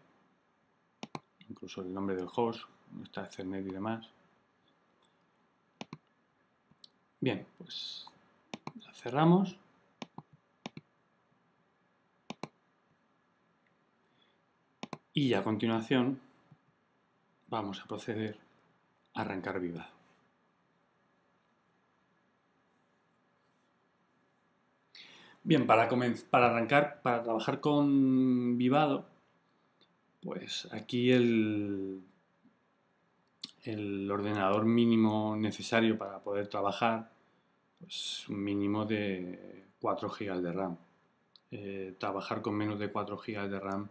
incluso 1.49 1.83
el 1.83 1.93
nombre 1.93 2.15
del 2.15 2.29
host, 2.33 2.61
nuestra 2.93 3.25
Ethernet 3.25 3.67
y 3.67 3.71
demás. 3.71 4.09
Bien, 7.21 7.45
pues 7.59 8.07
la 8.85 8.95
cerramos. 8.95 9.57
Y 15.15 15.35
a 15.35 15.43
continuación 15.43 16.21
vamos 17.49 17.81
a 17.81 17.87
proceder 17.87 18.39
a 19.15 19.23
arrancar 19.23 19.59
Vivado. 19.59 20.02
Bien, 25.45 25.67
para, 25.67 25.89
para 26.31 26.47
arrancar, 26.47 27.03
para 27.03 27.23
trabajar 27.25 27.61
con 27.61 28.57
Vivado, 28.59 29.07
pues 30.23 30.69
aquí 30.71 31.11
el, 31.11 32.03
ordenador 34.09 34.65
mínimo 34.67 35.35
necesario 35.37 35.99
para 35.99 36.21
poder 36.21 36.47
trabajar, 36.47 37.11
pues 37.81 38.29
un 38.29 38.45
mínimo 38.45 38.85
de 38.85 39.65
4 39.81 40.09
GB 40.11 40.43
de 40.43 40.53
RAM. 40.53 40.77
eh, 41.51 41.95
trabajar 41.99 42.41
con 42.41 42.55
menos 42.55 42.79
de 42.79 42.91
4 42.91 43.17
GB 43.19 43.49
de 43.51 43.61
RAM 43.61 43.89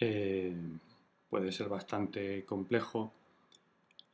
eh, 0.00 0.56
puede 1.30 1.52
ser 1.52 1.68
bastante 1.68 2.44
complejo 2.44 3.12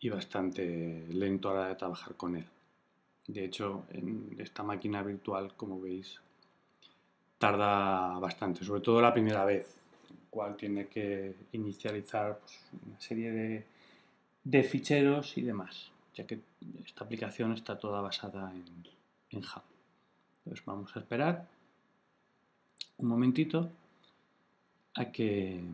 y 0.00 0.08
bastante 0.08 1.06
lento 1.08 1.50
a 1.50 1.54
la 1.54 1.60
hora 1.60 1.68
de 1.68 1.76
trabajar 1.76 2.16
con 2.16 2.36
él. 2.36 2.46
De 3.28 3.44
hecho, 3.44 3.84
en 3.90 4.36
esta 4.38 4.64
máquina 4.64 5.02
virtual, 5.02 5.54
como 5.56 5.80
veis, 5.80 6.20
tarda 7.42 8.20
bastante, 8.20 8.64
sobre 8.64 8.82
todo 8.82 9.00
la 9.02 9.12
primera 9.12 9.44
vez, 9.44 9.66
cual 10.30 10.56
tiene 10.56 10.86
que 10.86 11.34
inicializar 11.50 12.38
pues, 12.38 12.56
una 12.86 13.00
serie 13.00 13.64
de, 14.44 14.62
ficheros 14.62 15.36
y 15.36 15.42
demás, 15.42 15.90
ya 16.14 16.24
que 16.24 16.38
esta 16.86 17.02
aplicación 17.02 17.52
está 17.52 17.76
toda 17.76 18.00
basada 18.00 18.52
en, 18.52 18.64
en 19.30 19.42
Java. 19.42 19.66
Entonces 20.36 20.64
vamos 20.64 20.94
a 20.94 21.00
esperar 21.00 21.48
un 22.98 23.08
momentito 23.08 23.68
a 24.94 25.06
que, 25.06 25.64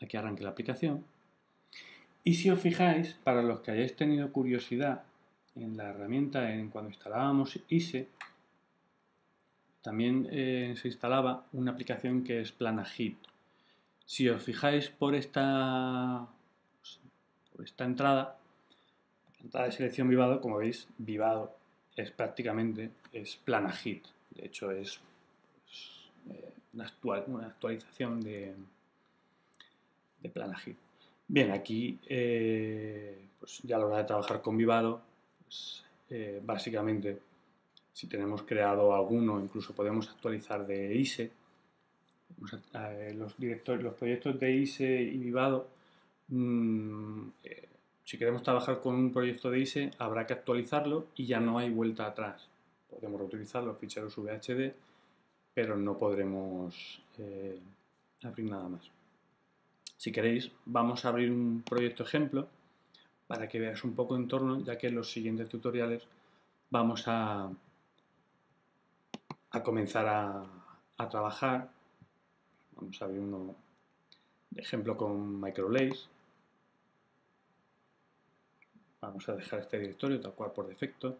a 0.00 0.06
que 0.06 0.16
arranque 0.16 0.42
la 0.42 0.50
aplicación. 0.50 1.04
Y 2.24 2.32
si 2.32 2.48
os 2.48 2.58
fijáis, 2.58 3.12
para 3.22 3.42
los 3.42 3.60
que 3.60 3.72
hayáis 3.72 3.94
tenido 3.94 4.32
curiosidad 4.32 5.02
en 5.54 5.76
la 5.76 5.90
herramienta, 5.90 6.50
en 6.54 6.70
cuando 6.70 6.88
instalábamos 6.88 7.60
ISE, 7.68 8.08
también 9.86 10.26
eh, 10.32 10.74
se 10.76 10.88
instalaba 10.88 11.46
una 11.52 11.70
aplicación 11.70 12.24
que 12.24 12.40
es 12.40 12.50
PlanaHit. 12.50 13.16
Si 14.04 14.28
os 14.28 14.42
fijáis 14.42 14.90
por 14.90 15.14
esta, 15.14 16.26
por 17.52 17.64
esta 17.64 17.84
entrada, 17.84 18.36
la 19.38 19.44
entrada 19.44 19.66
de 19.66 19.72
selección 19.72 20.08
Vivado, 20.08 20.40
como 20.40 20.56
veis, 20.56 20.88
Vivado 20.98 21.56
es 21.94 22.10
prácticamente 22.10 22.90
es 23.12 23.36
PlanaHit. 23.36 24.04
De 24.30 24.46
hecho, 24.46 24.72
es 24.72 24.98
eh, 26.30 26.52
una, 26.72 26.92
una, 27.28 27.46
actualización 27.46 28.20
de, 28.20 28.56
de 30.20 30.28
PlanaHit. 30.28 30.78
Bien, 31.28 31.52
aquí 31.52 31.96
eh, 32.08 33.24
pues 33.38 33.60
ya 33.62 33.76
a 33.76 33.78
la 33.78 33.86
hora 33.86 33.98
de 33.98 34.04
trabajar 34.04 34.42
con 34.42 34.56
Vivado, 34.56 35.00
pues, 35.44 35.84
básicamente 36.42 37.20
si 37.96 38.08
tenemos 38.08 38.42
creado 38.42 38.94
alguno, 38.94 39.40
incluso 39.40 39.74
podemos 39.74 40.10
actualizar 40.10 40.66
de 40.66 40.94
ISE. 40.96 41.32
Los, 43.14 43.38
directores, 43.38 43.82
los 43.82 43.94
proyectos 43.94 44.38
de 44.38 44.52
ISE 44.52 45.00
y 45.00 45.16
Vivado, 45.16 45.66
mm, 46.28 47.28
eh, 47.42 47.68
si 48.04 48.18
queremos 48.18 48.42
trabajar 48.42 48.80
con 48.80 48.96
un 48.96 49.14
proyecto 49.14 49.50
de 49.50 49.60
ISE, 49.60 49.90
habrá 49.96 50.26
que 50.26 50.34
actualizarlo 50.34 51.06
y 51.14 51.24
ya 51.24 51.40
no 51.40 51.58
hay 51.58 51.70
vuelta 51.70 52.04
atrás. 52.04 52.46
Podemos 52.90 53.18
reutilizar 53.18 53.64
los 53.64 53.78
ficheros 53.78 54.14
VHD, 54.18 54.74
pero 55.54 55.78
no 55.78 55.96
podremos 55.96 57.00
eh, 57.16 57.58
abrir 58.24 58.50
nada 58.50 58.68
más. 58.68 58.90
Si 59.96 60.12
queréis, 60.12 60.52
vamos 60.66 61.06
a 61.06 61.08
abrir 61.08 61.30
un 61.30 61.62
proyecto 61.62 62.02
ejemplo 62.02 62.46
para 63.26 63.48
que 63.48 63.58
veáis 63.58 63.84
un 63.84 63.94
poco 63.94 64.16
en 64.16 64.28
torno, 64.28 64.60
ya 64.60 64.76
que 64.76 64.88
en 64.88 64.96
los 64.96 65.10
siguientes 65.10 65.48
tutoriales 65.48 66.06
vamos 66.68 67.04
a, 67.06 67.50
a 69.56 69.62
comenzar 69.62 70.06
a, 70.06 71.08
trabajar. 71.08 71.68
Vamos 72.76 73.00
a 73.00 73.06
ver 73.06 73.20
uno 73.20 73.54
de 74.50 74.60
ejemplo 74.60 74.96
con 74.96 75.40
MicroLace. 75.40 76.08
Vamos 79.00 79.28
a 79.28 79.34
dejar 79.34 79.60
este 79.60 79.78
directorio 79.78 80.20
tal 80.20 80.34
cual 80.34 80.52
por 80.52 80.66
defecto. 80.66 81.18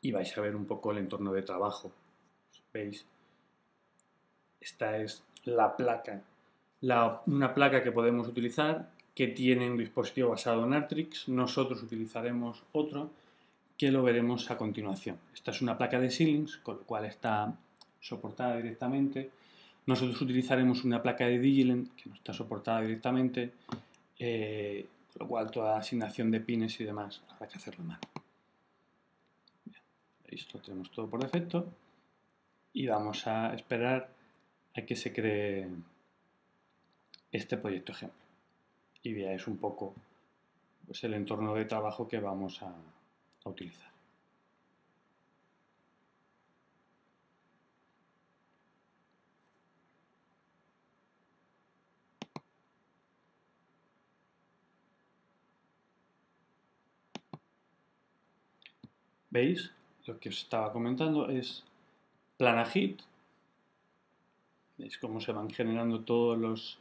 Y 0.00 0.10
vais 0.10 0.36
a 0.36 0.40
ver 0.40 0.56
un 0.56 0.66
poco 0.66 0.90
el 0.92 0.98
entorno 0.98 1.32
de 1.32 1.42
trabajo. 1.42 1.92
¿Veis? 2.72 3.04
Esta 4.60 4.96
es 4.96 5.24
la 5.44 5.76
placa. 5.76 6.22
una 7.26 7.54
placa 7.54 7.82
que 7.82 7.92
podemos 7.92 8.28
utilizar 8.28 8.90
que 9.14 9.28
tiene 9.28 9.70
un 9.70 9.76
dispositivo 9.76 10.30
basado 10.30 10.64
en 10.64 10.72
Artrix. 10.72 11.28
Nosotros 11.28 11.82
utilizaremos 11.82 12.64
otro 12.72 13.10
que 13.82 13.90
lo 13.90 14.04
veremos 14.04 14.48
a 14.48 14.56
continuación. 14.56 15.18
Esta 15.34 15.50
es 15.50 15.60
una 15.60 15.76
placa 15.76 15.98
de 15.98 16.08
Xilinx, 16.08 16.58
con 16.58 16.76
lo 16.76 16.82
cual 16.84 17.04
está 17.04 17.52
soportada 17.98 18.56
directamente. 18.56 19.32
Nosotros 19.86 20.22
utilizaremos 20.22 20.84
una 20.84 21.02
placa 21.02 21.26
de 21.26 21.40
Digilent, 21.40 21.92
que 21.96 22.08
no 22.08 22.14
está 22.14 22.32
soportada 22.32 22.82
directamente, 22.82 23.54
eh, 24.20 24.86
con 25.12 25.22
lo 25.24 25.28
cual 25.28 25.50
toda 25.50 25.76
asignación 25.76 26.30
de 26.30 26.38
pines 26.38 26.80
y 26.80 26.84
demás 26.84 27.22
habrá 27.28 27.48
que 27.48 27.56
hacerlo 27.56 27.82
mal. 27.82 27.98
Esto 30.28 30.58
lo 30.58 30.64
tenemos 30.64 30.92
todo 30.92 31.10
por 31.10 31.20
defecto 31.20 31.66
y 32.72 32.86
vamos 32.86 33.26
a 33.26 33.52
esperar 33.52 34.10
a 34.76 34.82
que 34.82 34.94
se 34.94 35.12
cree 35.12 35.66
este 37.32 37.56
proyecto 37.56 37.90
ejemplo 37.90 38.22
y 39.02 39.12
veáis 39.12 39.48
un 39.48 39.56
poco 39.56 39.92
pues, 40.86 41.02
el 41.02 41.14
entorno 41.14 41.56
de 41.56 41.64
trabajo 41.64 42.06
que 42.06 42.20
vamos 42.20 42.62
a, 42.62 42.72
utilizar. 43.50 43.92
¿Veis? 59.32 59.72
Lo 60.06 60.20
que 60.20 60.28
os 60.28 60.36
estaba 60.42 60.70
comentando 60.72 61.30
es 61.30 61.64
PlanaHit. 62.36 63.00
¿Veis 64.76 64.98
cómo 64.98 65.20
se 65.20 65.32
van 65.32 65.48
generando 65.50 66.00
todos 66.00 66.36
los... 66.36 66.78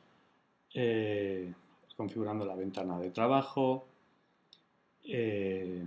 Eh, 0.74 1.54
configurando 1.96 2.46
la 2.46 2.56
ventana 2.56 3.00
de 3.00 3.12
trabajo. 3.12 3.86
Eh, 5.06 5.86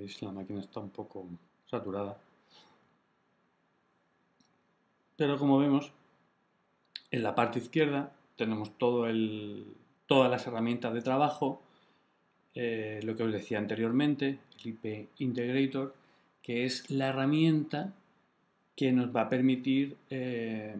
veis 0.00 0.22
la 0.22 0.32
máquina 0.32 0.60
está 0.60 0.80
un 0.80 0.90
poco 0.90 1.26
saturada. 1.66 2.18
Pero 5.16 5.38
como 5.38 5.58
vemos 5.58 5.92
en 7.10 7.22
la 7.22 7.34
parte 7.34 7.58
izquierda 7.58 8.12
tenemos 8.36 8.76
todo 8.78 9.06
el, 9.06 9.66
todas 10.06 10.30
las 10.30 10.46
herramientas 10.46 10.94
de 10.94 11.02
trabajo 11.02 11.60
eh, 12.54 13.00
lo 13.04 13.16
que 13.16 13.22
os 13.24 13.32
decía 13.32 13.58
anteriormente 13.58 14.38
el 14.58 14.66
IP 14.66 15.08
Integrator 15.18 15.94
que 16.42 16.64
es 16.64 16.90
la 16.90 17.08
herramienta 17.08 17.92
que 18.76 18.92
nos 18.92 19.14
va 19.14 19.22
a 19.22 19.28
permitir 19.28 19.96
eh, 20.08 20.74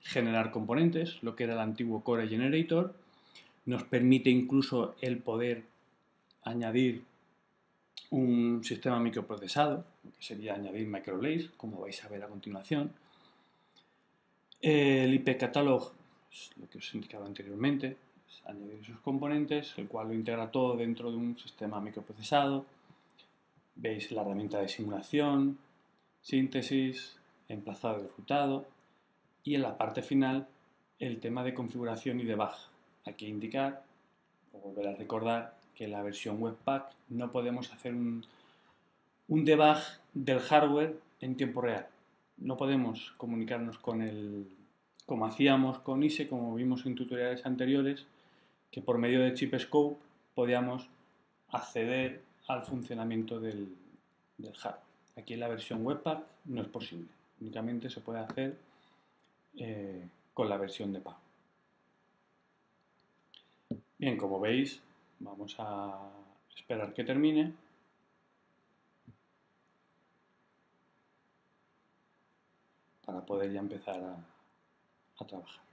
generar 0.00 0.50
componentes, 0.50 1.22
lo 1.22 1.36
que 1.36 1.44
era 1.44 1.54
el 1.54 1.60
antiguo 1.60 2.02
Core 2.02 2.28
Generator, 2.28 2.94
nos 3.64 3.84
permite 3.84 4.28
incluso 4.28 4.96
el 5.00 5.18
poder 5.18 5.62
añadir 6.42 7.04
un 8.14 8.62
sistema 8.62 9.00
microprocesado, 9.00 9.84
que 10.04 10.22
sería 10.22 10.54
añadir 10.54 10.86
microlace, 10.86 11.50
como 11.56 11.80
vais 11.80 11.98
a 12.04 12.08
ver 12.08 12.22
a 12.22 12.28
continuación. 12.28 12.92
El 14.60 15.12
IP 15.12 15.36
catalog, 15.36 15.92
lo 16.56 16.68
que 16.68 16.78
os 16.78 16.94
indicaba 16.94 17.26
anteriormente, 17.26 17.96
es 18.28 18.46
añadir 18.46 18.78
esos 18.82 19.00
componentes, 19.00 19.74
el 19.78 19.88
cual 19.88 20.08
lo 20.08 20.14
integra 20.14 20.52
todo 20.52 20.76
dentro 20.76 21.10
de 21.10 21.16
un 21.16 21.36
sistema 21.36 21.80
microprocesado. 21.80 22.64
Veis 23.74 24.12
la 24.12 24.22
herramienta 24.22 24.60
de 24.60 24.68
simulación, 24.68 25.58
síntesis, 26.22 27.16
emplazado 27.48 27.98
y 27.98 28.02
resultado. 28.04 28.64
Y 29.42 29.56
en 29.56 29.62
la 29.62 29.76
parte 29.76 30.02
final, 30.02 30.46
el 31.00 31.18
tema 31.18 31.42
de 31.42 31.52
configuración 31.52 32.20
y 32.20 32.24
debug. 32.24 32.54
Aquí 33.06 33.26
indicar, 33.26 33.82
o 34.52 34.58
volver 34.60 34.86
a 34.86 34.94
recordar, 34.94 35.63
que 35.74 35.88
la 35.88 36.02
versión 36.02 36.40
Webpack 36.40 36.92
no 37.08 37.30
podemos 37.32 37.72
hacer 37.72 37.94
un, 37.94 38.24
un 39.28 39.44
debug 39.44 39.78
del 40.12 40.40
hardware 40.40 40.96
en 41.20 41.36
tiempo 41.36 41.60
real. 41.60 41.86
No 42.36 42.56
podemos 42.56 43.12
comunicarnos 43.16 43.78
con 43.78 44.02
el, 44.02 44.46
como 45.06 45.26
hacíamos 45.26 45.78
con 45.78 46.02
ISE, 46.02 46.28
como 46.28 46.54
vimos 46.54 46.86
en 46.86 46.94
tutoriales 46.94 47.44
anteriores, 47.46 48.06
que 48.70 48.82
por 48.82 48.98
medio 48.98 49.20
de 49.20 49.34
Chip 49.34 49.54
Scope 49.58 49.96
podíamos 50.34 50.88
acceder 51.48 52.22
al 52.48 52.64
funcionamiento 52.64 53.40
del, 53.40 53.68
hardware. 54.38 54.82
Aquí 55.16 55.34
en 55.34 55.40
la 55.40 55.48
versión 55.48 55.86
Webpack 55.86 56.24
no 56.46 56.60
es 56.60 56.68
posible, 56.68 57.06
únicamente 57.40 57.88
se 57.88 58.00
puede 58.00 58.18
hacer 58.18 58.56
eh, 59.56 60.08
con 60.32 60.48
la 60.48 60.56
versión 60.56 60.92
de 60.92 61.00
pago. 61.00 61.18
Bien, 63.96 64.16
como 64.16 64.40
veis, 64.40 64.82
Vamos 65.20 65.56
a 65.58 66.10
esperar 66.56 66.92
que 66.94 67.04
termine. 67.04 67.54
Para 73.04 73.20
poder 73.24 73.52
ya 73.52 73.60
empezar 73.60 74.00
a, 74.02 75.24
trabajar. 75.26 75.64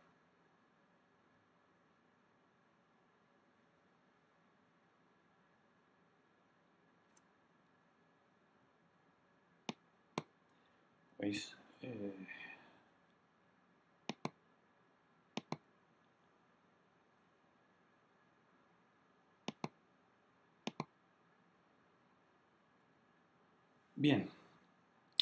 Bien, 24.01 24.27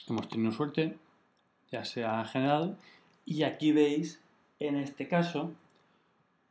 hemos 0.08 0.30
tenido 0.30 0.54
suerte, 0.54 0.96
ya 1.70 1.84
se 1.84 2.06
ha 2.06 2.24
generado 2.24 2.78
y 3.26 3.44
aquí 3.44 3.74
veis 3.74 4.22
en 4.58 4.78
este 4.78 5.10
caso 5.10 5.52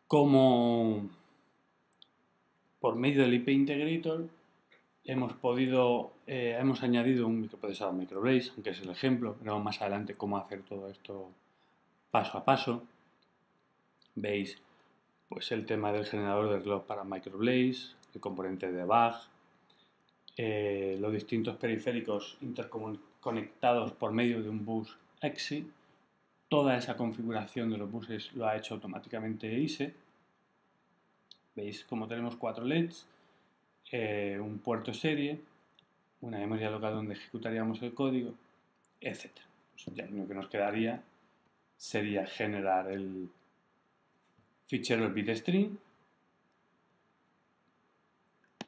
como 0.08 1.08
por 2.80 2.96
medio 2.96 3.22
del 3.22 3.32
IP 3.32 3.48
Integrator 3.48 4.28
hemos 5.04 5.32
podido, 5.32 6.12
eh, 6.26 6.54
hemos 6.60 6.82
añadido 6.82 7.26
un 7.26 7.40
microprocesador 7.40 7.94
MicroBlaze, 7.94 8.50
aunque 8.50 8.70
es 8.72 8.82
el 8.82 8.90
ejemplo, 8.90 9.34
veremos 9.40 9.64
más 9.64 9.80
adelante 9.80 10.14
cómo 10.14 10.36
hacer 10.36 10.60
todo 10.64 10.90
esto 10.90 11.30
paso 12.10 12.36
a 12.36 12.44
paso. 12.44 12.82
Veis 14.16 14.58
pues 15.30 15.50
el 15.50 15.64
tema 15.64 15.92
del 15.92 16.04
generador 16.04 16.50
de 16.50 16.58
reloj 16.58 16.84
para 16.84 17.04
MicroBlaze, 17.04 17.94
el 18.12 18.20
componente 18.20 18.70
de 18.70 18.84
BAG, 18.84 19.18
eh, 20.40 20.96
los 21.00 21.12
distintos 21.12 21.56
periféricos 21.56 22.38
interconectados 22.42 23.90
por 23.90 24.12
medio 24.12 24.40
de 24.40 24.48
un 24.48 24.64
bus 24.64 24.96
EXI. 25.20 25.68
Toda 26.48 26.78
esa 26.78 26.96
configuración 26.96 27.70
de 27.70 27.76
los 27.76 27.90
buses 27.90 28.32
lo 28.34 28.46
ha 28.46 28.56
hecho 28.56 28.74
automáticamente 28.74 29.52
ISE. 29.52 29.92
Veis 31.56 31.84
como 31.84 32.06
tenemos 32.06 32.36
cuatro 32.36 32.64
LEDs, 32.64 33.04
eh, 33.90 34.38
un 34.40 34.60
puerto 34.60 34.94
serie, 34.94 35.40
una 36.20 36.38
memoria 36.38 36.70
local 36.70 36.94
donde 36.94 37.14
ejecutaríamos 37.14 37.82
el 37.82 37.92
código, 37.92 38.32
etc. 39.00 39.30
Pues 39.72 39.96
ya 39.96 40.06
lo 40.06 40.28
que 40.28 40.34
nos 40.34 40.46
quedaría 40.46 41.02
sería 41.76 42.24
generar 42.26 42.92
el 42.92 43.28
fichero 44.68 45.04
el 45.04 45.12
bitstream 45.12 45.76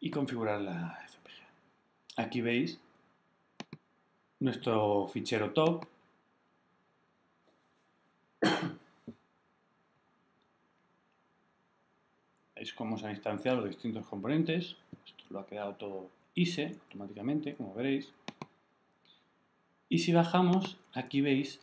y 0.01 0.11
configurar 0.11 0.61
la 0.61 0.99
Aquí 2.21 2.43
veis 2.43 2.79
nuestro 4.41 5.09
fichero 5.09 5.53
top. 5.53 5.87
Veis 12.55 12.75
cómo 12.75 12.99
se 12.99 13.07
han 13.07 13.13
instanciado 13.13 13.63
los 13.63 13.71
distintos 13.71 14.07
componentes. 14.07 14.77
Esto 15.07 15.25
lo 15.31 15.41
ha 15.41 15.47
quedado 15.47 15.77
todo 15.77 16.11
ISE 16.35 16.77
automáticamente, 16.85 17.55
como 17.55 17.73
veréis. 17.73 18.13
Y 19.89 20.01
si 20.01 20.13
bajamos, 20.13 20.77
aquí 20.93 21.23
veis 21.23 21.59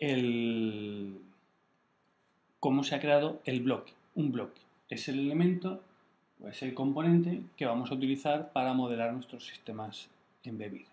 el, 0.00 1.18
cómo 2.60 2.84
se 2.84 2.94
ha 2.94 3.00
creado 3.00 3.40
el 3.46 3.62
bloque. 3.62 3.94
Un 4.14 4.32
bloque 4.32 4.60
es 4.90 5.08
el 5.08 5.18
elemento 5.18 5.82
es 6.48 6.62
el 6.62 6.74
componente 6.74 7.42
que 7.56 7.66
vamos 7.66 7.90
a 7.90 7.94
utilizar 7.94 8.52
para 8.52 8.72
modelar 8.72 9.12
nuestros 9.12 9.46
sistemas 9.46 10.08
embebidos. 10.42 10.88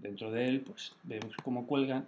Dentro 0.00 0.30
de 0.30 0.48
él 0.48 0.60
pues, 0.60 0.94
vemos 1.02 1.34
cómo 1.42 1.66
cuelgan 1.66 2.06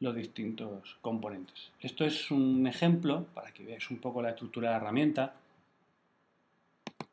los 0.00 0.14
distintos 0.14 0.96
componentes. 1.00 1.70
Esto 1.80 2.04
es 2.04 2.30
un 2.30 2.66
ejemplo 2.66 3.26
para 3.34 3.52
que 3.52 3.64
veáis 3.64 3.90
un 3.90 3.98
poco 3.98 4.22
la 4.22 4.30
estructura 4.30 4.68
de 4.68 4.74
la 4.74 4.80
herramienta 4.80 5.34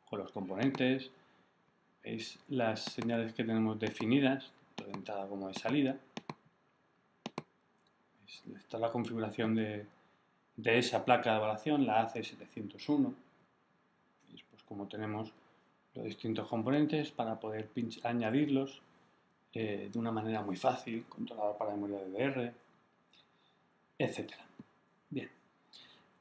con 0.04 0.18
los 0.18 0.30
componentes. 0.32 1.10
Veis 2.02 2.38
las 2.48 2.82
señales 2.82 3.32
que 3.32 3.44
tenemos 3.44 3.78
definidas, 3.78 4.50
tanto 4.74 4.90
de 4.90 4.98
entrada 4.98 5.26
como 5.26 5.48
de 5.48 5.54
salida. 5.54 5.96
Esta 8.56 8.76
es 8.76 8.80
la 8.80 8.90
configuración 8.90 9.54
de, 9.54 9.86
de 10.56 10.78
esa 10.78 11.04
placa 11.04 11.30
de 11.30 11.36
evaluación, 11.36 11.86
la 11.86 12.06
AC701 12.06 13.14
como 14.68 14.86
tenemos 14.86 15.32
los 15.94 16.04
distintos 16.04 16.48
componentes 16.48 17.10
para 17.10 17.38
poder 17.38 17.68
añadirlos 18.02 18.80
eh, 19.52 19.88
de 19.92 19.98
una 19.98 20.10
manera 20.10 20.42
muy 20.42 20.56
fácil, 20.56 21.04
controlador 21.08 21.56
para 21.56 21.70
memoria 21.72 21.98
DDR, 21.98 22.52
etc. 23.98 24.32
Bien, 25.10 25.30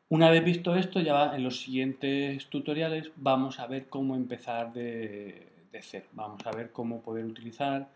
una 0.09 0.29
vez 0.29 0.43
visto 0.43 0.75
esto, 0.75 0.99
ya 0.99 1.35
en 1.35 1.43
los 1.43 1.61
siguientes 1.61 2.45
tutoriales 2.47 3.11
vamos 3.15 3.59
a 3.59 3.67
ver 3.67 3.87
cómo 3.89 4.15
empezar 4.15 4.71
de, 4.73 5.47
de 5.71 5.81
cero. 5.81 6.05
Vamos 6.13 6.45
a 6.45 6.51
ver 6.51 6.71
cómo 6.71 7.01
poder 7.01 7.25
utilizar 7.25 7.87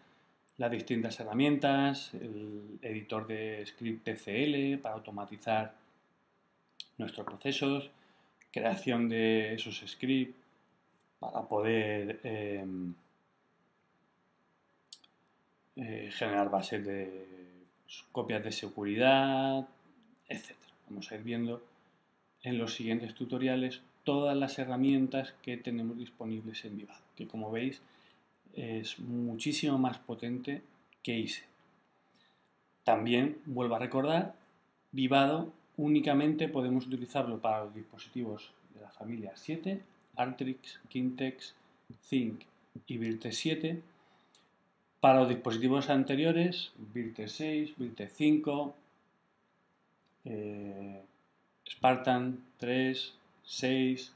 las 0.58 0.72
distintas 0.72 1.20
herramientas, 1.20 2.14
el 2.16 2.80
editor 2.82 3.28
de 3.28 3.64
script 3.68 4.04
TCL 4.04 4.82
para 4.82 4.96
automatizar 4.96 5.76
nuestros 6.98 7.26
procesos, 7.26 7.92
creación 8.58 9.10
de 9.10 9.54
esos 9.54 9.84
scripts 9.86 10.36
para 11.20 11.42
poder 11.42 12.20
em, 12.24 12.94
eh, 15.76 16.10
generar 16.12 16.50
bases 16.50 16.86
de 16.86 17.28
copias 18.12 18.44
de 18.44 18.52
seguridad, 18.52 19.68
etc. 20.28 20.56
Vamos 20.90 21.12
a 21.12 21.16
ir 21.16 21.24
viendo 21.24 21.62
en 22.44 22.58
los 22.58 22.74
siguientes 22.74 23.14
tutoriales 23.14 23.82
todas 24.04 24.36
las 24.36 24.58
herramientas 24.58 25.34
que 25.42 25.58
tenemos 25.58 25.98
disponibles 25.98 26.64
en 26.66 26.78
Vivado, 26.78 27.02
que 27.16 27.28
como 27.28 27.52
veis 27.52 27.82
es 28.54 29.00
muchísimo 29.00 29.78
más 29.78 29.98
potente 30.00 30.62
que 31.04 31.18
ISE. 31.18 31.44
También, 32.84 33.38
vuelvo 33.46 33.76
a 33.76 33.80
recordar, 33.80 34.34
Vivado 34.92 35.54
únicamente 35.78 36.50
podemos 36.50 36.86
utilizarlo 36.88 37.40
para 37.40 37.66
los 37.66 37.74
dispositivos 37.74 38.52
de 38.74 38.82
la 38.82 38.90
familia 38.90 39.32
7 39.36 39.82
Artrix, 40.18 40.80
Kintex, 40.90 41.54
Zinc 42.04 42.44
y 42.88 42.98
Virtex 42.98 43.38
7. 43.38 43.82
Para 45.00 45.20
los 45.20 45.30
dispositivos 45.30 45.90
anteriores, 45.90 46.72
Virtex 46.94 47.32
6, 47.34 47.78
Virtex 47.78 48.14
5, 48.14 48.76
eh, 50.26 51.02
Spartan 51.70 52.44
3, 52.58 53.14
6, 53.44 54.14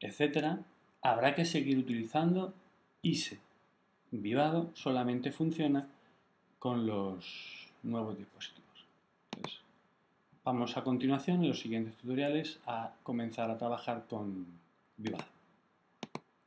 etc. 0.00 0.58
Habrá 1.02 1.34
que 1.34 1.44
seguir 1.44 1.78
utilizando 1.78 2.54
ISE. 3.02 3.38
Vivado 4.10 4.70
solamente 4.74 5.30
funciona 5.30 5.88
con 6.58 6.86
los 6.86 7.68
nuevos 7.82 8.16
dispositivos. 8.16 8.61
Vamos 10.44 10.76
a 10.76 10.82
continuación 10.82 11.42
en 11.42 11.48
los 11.48 11.60
siguientes 11.60 11.96
tutoriales 11.96 12.58
a 12.66 12.92
comenzar 13.02 13.50
a 13.50 13.58
trabajar 13.58 14.04
con 14.08 14.46
Viva. 14.96 15.18